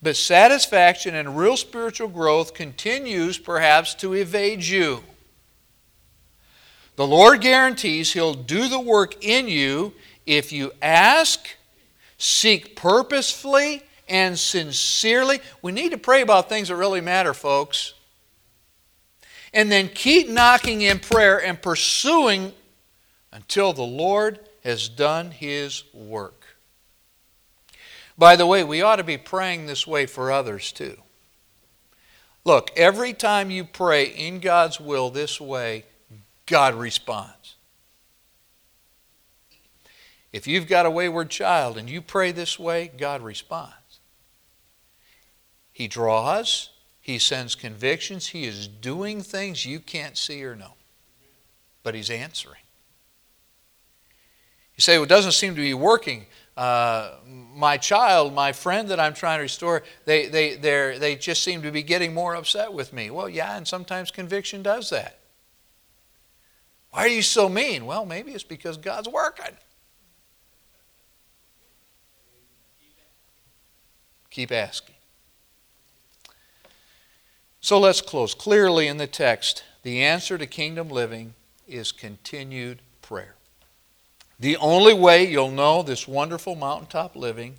But 0.01 0.15
satisfaction 0.15 1.15
and 1.15 1.37
real 1.37 1.57
spiritual 1.57 2.07
growth 2.07 2.53
continues 2.53 3.37
perhaps 3.37 3.93
to 3.95 4.13
evade 4.13 4.63
you. 4.63 5.03
The 6.95 7.07
Lord 7.07 7.41
guarantees 7.41 8.13
He'll 8.13 8.33
do 8.33 8.67
the 8.67 8.79
work 8.79 9.23
in 9.23 9.47
you 9.47 9.93
if 10.25 10.51
you 10.51 10.71
ask, 10.81 11.55
seek 12.17 12.75
purposefully, 12.75 13.83
and 14.09 14.37
sincerely. 14.37 15.39
We 15.61 15.71
need 15.71 15.91
to 15.91 15.97
pray 15.97 16.21
about 16.21 16.49
things 16.49 16.67
that 16.67 16.75
really 16.75 17.01
matter, 17.01 17.33
folks. 17.33 17.93
And 19.53 19.71
then 19.71 19.89
keep 19.89 20.29
knocking 20.29 20.81
in 20.81 20.99
prayer 20.99 21.43
and 21.43 21.61
pursuing 21.61 22.53
until 23.31 23.73
the 23.73 23.81
Lord 23.83 24.39
has 24.63 24.89
done 24.89 25.31
His 25.31 25.83
work. 25.93 26.40
By 28.21 28.35
the 28.35 28.45
way, 28.45 28.63
we 28.63 28.83
ought 28.83 28.97
to 28.97 29.03
be 29.03 29.17
praying 29.17 29.65
this 29.65 29.87
way 29.87 30.05
for 30.05 30.31
others 30.31 30.71
too. 30.71 30.95
Look, 32.45 32.69
every 32.77 33.13
time 33.13 33.49
you 33.49 33.63
pray 33.63 34.03
in 34.03 34.39
God's 34.39 34.79
will 34.79 35.09
this 35.09 35.41
way, 35.41 35.85
God 36.45 36.75
responds. 36.75 37.55
If 40.31 40.45
you've 40.45 40.67
got 40.67 40.85
a 40.85 40.91
wayward 40.91 41.31
child 41.31 41.79
and 41.79 41.89
you 41.89 41.99
pray 41.99 42.31
this 42.31 42.59
way, 42.59 42.91
God 42.95 43.23
responds. 43.23 43.73
He 45.73 45.87
draws, 45.87 46.69
He 47.01 47.17
sends 47.17 47.55
convictions, 47.55 48.27
He 48.27 48.45
is 48.45 48.67
doing 48.67 49.23
things 49.23 49.65
you 49.65 49.79
can't 49.79 50.15
see 50.15 50.45
or 50.45 50.55
know, 50.55 50.73
but 51.81 51.95
He's 51.95 52.11
answering. 52.11 52.61
You 54.75 54.81
say, 54.81 54.97
well, 54.97 55.03
it 55.03 55.09
doesn't 55.09 55.33
seem 55.33 55.55
to 55.55 55.61
be 55.61 55.73
working. 55.73 56.25
Uh, 56.57 57.15
my 57.55 57.77
child, 57.77 58.33
my 58.33 58.51
friend 58.51 58.89
that 58.89 58.99
I'm 58.99 59.13
trying 59.13 59.39
to 59.39 59.43
restore, 59.43 59.83
they, 60.05 60.27
they, 60.27 60.55
they 60.55 61.15
just 61.15 61.43
seem 61.43 61.61
to 61.61 61.71
be 61.71 61.83
getting 61.83 62.13
more 62.13 62.35
upset 62.35 62.73
with 62.73 62.93
me. 62.93 63.09
Well, 63.09 63.29
yeah, 63.29 63.57
and 63.57 63.67
sometimes 63.67 64.11
conviction 64.11 64.61
does 64.61 64.89
that. 64.89 65.19
Why 66.91 67.01
are 67.01 67.07
you 67.07 67.21
so 67.21 67.47
mean? 67.47 67.85
Well, 67.85 68.05
maybe 68.05 68.31
it's 68.31 68.43
because 68.43 68.77
God's 68.77 69.07
working. 69.07 69.55
Keep 74.29 74.51
asking. 74.51 74.95
So 77.59 77.79
let's 77.79 78.01
close. 78.01 78.33
Clearly 78.33 78.87
in 78.87 78.97
the 78.97 79.07
text, 79.07 79.63
the 79.83 80.01
answer 80.01 80.37
to 80.37 80.47
kingdom 80.47 80.89
living 80.89 81.35
is 81.67 81.91
continued 81.91 82.81
prayer. 83.01 83.35
The 84.41 84.57
only 84.57 84.95
way 84.95 85.27
you'll 85.27 85.51
know 85.51 85.83
this 85.83 86.07
wonderful 86.07 86.55
mountaintop 86.55 87.15
living 87.15 87.57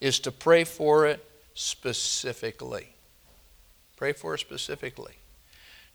is 0.00 0.18
to 0.20 0.32
pray 0.32 0.64
for 0.64 1.06
it 1.06 1.24
specifically. 1.54 2.88
Pray 3.96 4.12
for 4.12 4.34
it 4.34 4.38
specifically. 4.38 5.14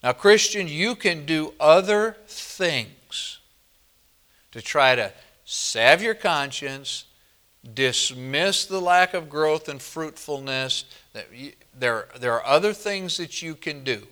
Now, 0.01 0.13
Christian, 0.13 0.69
you 0.69 0.95
can 0.95 1.25
do 1.25 1.53
other 1.59 2.15
things 2.25 3.39
to 4.53 4.61
try 4.61 4.95
to 4.95 5.11
salve 5.43 6.01
your 6.01 6.13
conscience, 6.13 7.03
dismiss 7.73 8.65
the 8.65 8.79
lack 8.79 9.13
of 9.13 9.29
growth 9.29 9.67
and 9.67 9.81
fruitfulness. 9.81 10.85
There, 11.77 12.07
there 12.17 12.33
are 12.33 12.45
other 12.45 12.71
things 12.71 13.17
that 13.17 13.41
you 13.41 13.55
can 13.55 13.83
do. 13.83 14.07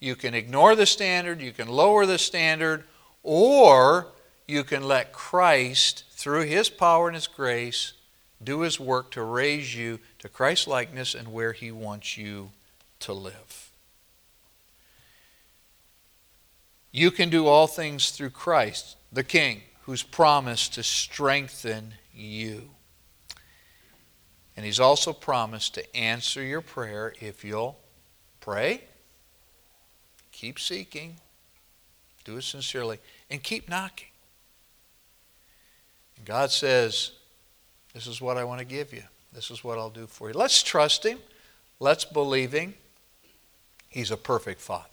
You 0.00 0.16
can 0.16 0.34
ignore 0.34 0.76
the 0.76 0.84
standard, 0.84 1.40
you 1.40 1.52
can 1.52 1.68
lower 1.68 2.04
the 2.04 2.18
standard, 2.18 2.84
or 3.22 4.08
you 4.46 4.64
can 4.64 4.84
let 4.84 5.12
Christ, 5.12 6.04
through 6.10 6.44
His 6.44 6.68
power 6.68 7.08
and 7.08 7.14
His 7.14 7.26
grace, 7.26 7.94
do 8.42 8.60
His 8.60 8.78
work 8.78 9.10
to 9.12 9.22
raise 9.22 9.74
you 9.74 10.00
to 10.18 10.28
Christ 10.28 10.68
likeness 10.68 11.14
and 11.14 11.32
where 11.32 11.52
He 11.52 11.70
wants 11.70 12.18
you 12.18 12.50
to 13.00 13.12
live. 13.12 13.70
You 16.92 17.10
can 17.10 17.30
do 17.30 17.46
all 17.46 17.66
things 17.66 18.10
through 18.10 18.30
Christ, 18.30 18.96
the 19.12 19.24
King, 19.24 19.62
who's 19.82 20.02
promised 20.02 20.74
to 20.74 20.82
strengthen 20.82 21.94
you. 22.14 22.70
And 24.56 24.64
He's 24.64 24.80
also 24.80 25.12
promised 25.12 25.74
to 25.74 25.96
answer 25.96 26.42
your 26.42 26.60
prayer 26.60 27.14
if 27.20 27.44
you'll 27.44 27.78
pray, 28.40 28.84
keep 30.30 30.60
seeking, 30.60 31.16
do 32.24 32.36
it 32.36 32.44
sincerely, 32.44 32.98
and 33.30 33.42
keep 33.42 33.68
knocking. 33.68 34.08
God 36.24 36.50
says, 36.50 37.12
This 37.92 38.06
is 38.06 38.20
what 38.20 38.36
I 38.36 38.44
want 38.44 38.60
to 38.60 38.64
give 38.64 38.92
you. 38.92 39.02
This 39.32 39.50
is 39.50 39.64
what 39.64 39.78
I'll 39.78 39.90
do 39.90 40.06
for 40.06 40.28
you. 40.28 40.34
Let's 40.34 40.62
trust 40.62 41.04
Him. 41.04 41.18
Let's 41.80 42.04
believe 42.04 42.52
Him. 42.52 42.74
He's 43.88 44.10
a 44.10 44.16
perfect 44.16 44.60
Father. 44.60 44.88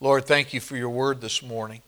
Lord, 0.00 0.24
thank 0.24 0.54
you 0.54 0.60
for 0.60 0.76
your 0.76 0.88
word 0.88 1.20
this 1.20 1.42
morning. 1.42 1.82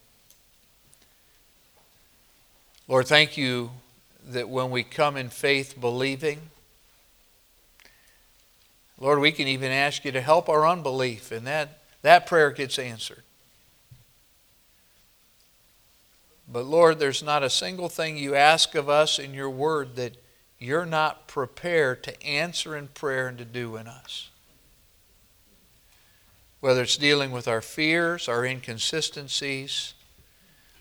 Lord, 2.87 3.07
thank 3.07 3.37
you 3.37 3.71
that 4.29 4.49
when 4.49 4.71
we 4.71 4.83
come 4.83 5.17
in 5.17 5.31
faith 5.31 5.81
believing, 5.81 6.39
Lord, 8.99 9.19
we 9.19 9.33
can 9.33 9.49
even 9.49 9.73
ask 9.73 10.05
you 10.05 10.13
to 10.13 10.21
help 10.21 10.49
our 10.49 10.67
unbelief, 10.67 11.33
and 11.33 11.47
that, 11.47 11.81
that 12.03 12.27
prayer 12.27 12.51
gets 12.51 12.79
answered. 12.79 13.23
But 16.53 16.67
Lord, 16.67 16.99
there's 16.99 17.23
not 17.23 17.43
a 17.43 17.49
single 17.49 17.89
thing 17.89 18.19
you 18.19 18.35
ask 18.35 18.75
of 18.75 18.89
us 18.89 19.19
in 19.19 19.33
your 19.33 19.49
word 19.49 19.97
that 19.97 20.17
you're 20.59 20.87
not 20.87 21.27
prepared 21.27 22.05
to 22.05 22.23
answer 22.23 22.77
in 22.77 22.89
prayer 22.89 23.27
and 23.27 23.39
to 23.39 23.45
do 23.45 23.77
in 23.77 23.87
us. 23.87 24.31
Whether 26.61 26.83
it's 26.83 26.97
dealing 26.97 27.33
with 27.33 27.49
our 27.49 27.63
fears, 27.63 28.29
our 28.29 28.45
inconsistencies, 28.45 29.95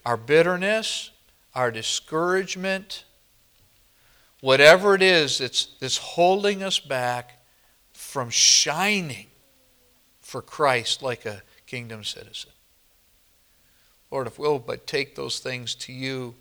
our 0.06 0.18
bitterness, 0.18 1.12
our 1.56 1.72
discouragement, 1.72 3.06
whatever 4.42 4.94
it 4.94 5.02
is 5.02 5.38
that's, 5.38 5.68
that's 5.80 5.98
holding 5.98 6.62
us 6.62 6.80
back 6.80 7.40
from 7.94 8.30
shining 8.30 9.28
for 10.20 10.42
Christ 10.42 11.02
like 11.02 11.26
a 11.26 11.42
kingdom 11.66 12.04
citizen. 12.04 12.52
Lord, 14.12 14.28
if 14.28 14.38
we'll 14.38 14.60
but 14.60 14.86
take 14.86 15.16
those 15.16 15.40
things 15.40 15.74
to 15.76 15.94
you 15.94 16.36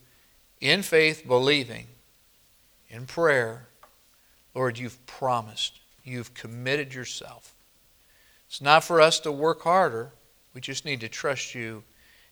in 0.61 0.83
faith, 0.83 1.27
believing, 1.27 1.87
in 2.89 3.07
prayer, 3.07 3.69
Lord, 4.55 4.79
you've 4.79 5.05
promised, 5.07 5.79
you've 6.05 6.35
committed 6.35 6.93
yourself. 6.93 7.55
It's 8.49 8.61
not 8.61 8.83
for 8.83 9.01
us 9.01 9.21
to 9.21 9.33
work 9.33 9.63
harder, 9.63 10.11
we 10.53 10.61
just 10.61 10.85
need 10.85 11.01
to 11.01 11.09
trust 11.09 11.55
you. 11.55 11.85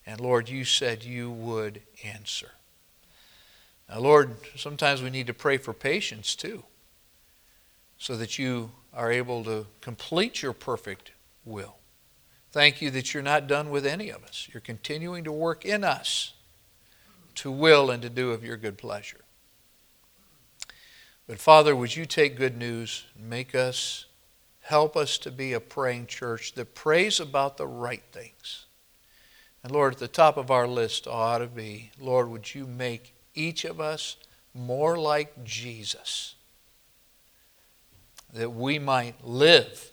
And 0.05 0.21
Lord, 0.21 0.49
you 0.49 0.65
said 0.65 1.05
you 1.05 1.31
would 1.31 1.81
answer. 2.03 2.51
Now, 3.89 4.01
Lord, 4.01 4.35
sometimes 4.57 5.03
we 5.03 5.11
need 5.11 5.27
to 5.29 5.35
pray 5.35 5.59
for 5.59 5.73
patience 5.73 6.35
too, 6.35 6.65
so 7.99 8.17
that 8.17 8.39
you 8.39 8.71
are 8.93 9.13
able 9.13 9.45
to 9.45 9.67
complete 9.81 10.43
your 10.43 10.53
perfect 10.53 11.13
will. 11.45 11.78
Thank 12.51 12.81
you 12.81 12.91
that 12.93 13.13
you're 13.13 13.23
not 13.23 13.47
done 13.47 13.71
with 13.71 13.85
any 13.85 14.09
of 14.09 14.25
us. 14.25 14.49
You're 14.53 14.61
continuing 14.61 15.25
to 15.25 15.33
work 15.33 15.65
in 15.65 15.85
us 15.85 16.33
to 17.37 17.51
will 17.51 17.91
and 17.91 18.03
to 18.03 18.11
do 18.11 18.33
of 18.33 18.43
your 18.43 18.57
good 18.57 18.77
pleasure. 18.77 19.21
But 21.29 21.39
Father, 21.39 21.77
would 21.77 21.95
you 21.95 22.07
take 22.07 22.37
good 22.37 22.57
news 22.57 23.05
make 23.17 23.55
us, 23.55 24.07
help 24.63 24.97
us 24.97 25.19
to 25.19 25.31
be 25.31 25.53
a 25.53 25.61
praying 25.61 26.07
church 26.07 26.55
that 26.55 26.75
prays 26.75 27.21
about 27.21 27.59
the 27.59 27.67
right 27.67 28.03
things. 28.13 28.65
And 29.63 29.71
Lord, 29.71 29.95
at 29.95 29.99
the 29.99 30.09
top 30.09 30.37
of 30.37 30.51
our 30.51 30.67
list 30.67 31.07
ought 31.07 31.39
to 31.39 31.47
be, 31.47 31.91
Lord, 32.01 32.29
would 32.29 32.55
you 32.55 32.67
make 32.67 33.15
each 33.35 33.65
of 33.65 33.81
us 33.81 34.17
more 34.55 34.99
like 34.99 35.45
Jesus, 35.45 36.35
that 38.33 38.53
we 38.53 38.79
might 38.79 39.25
live 39.25 39.93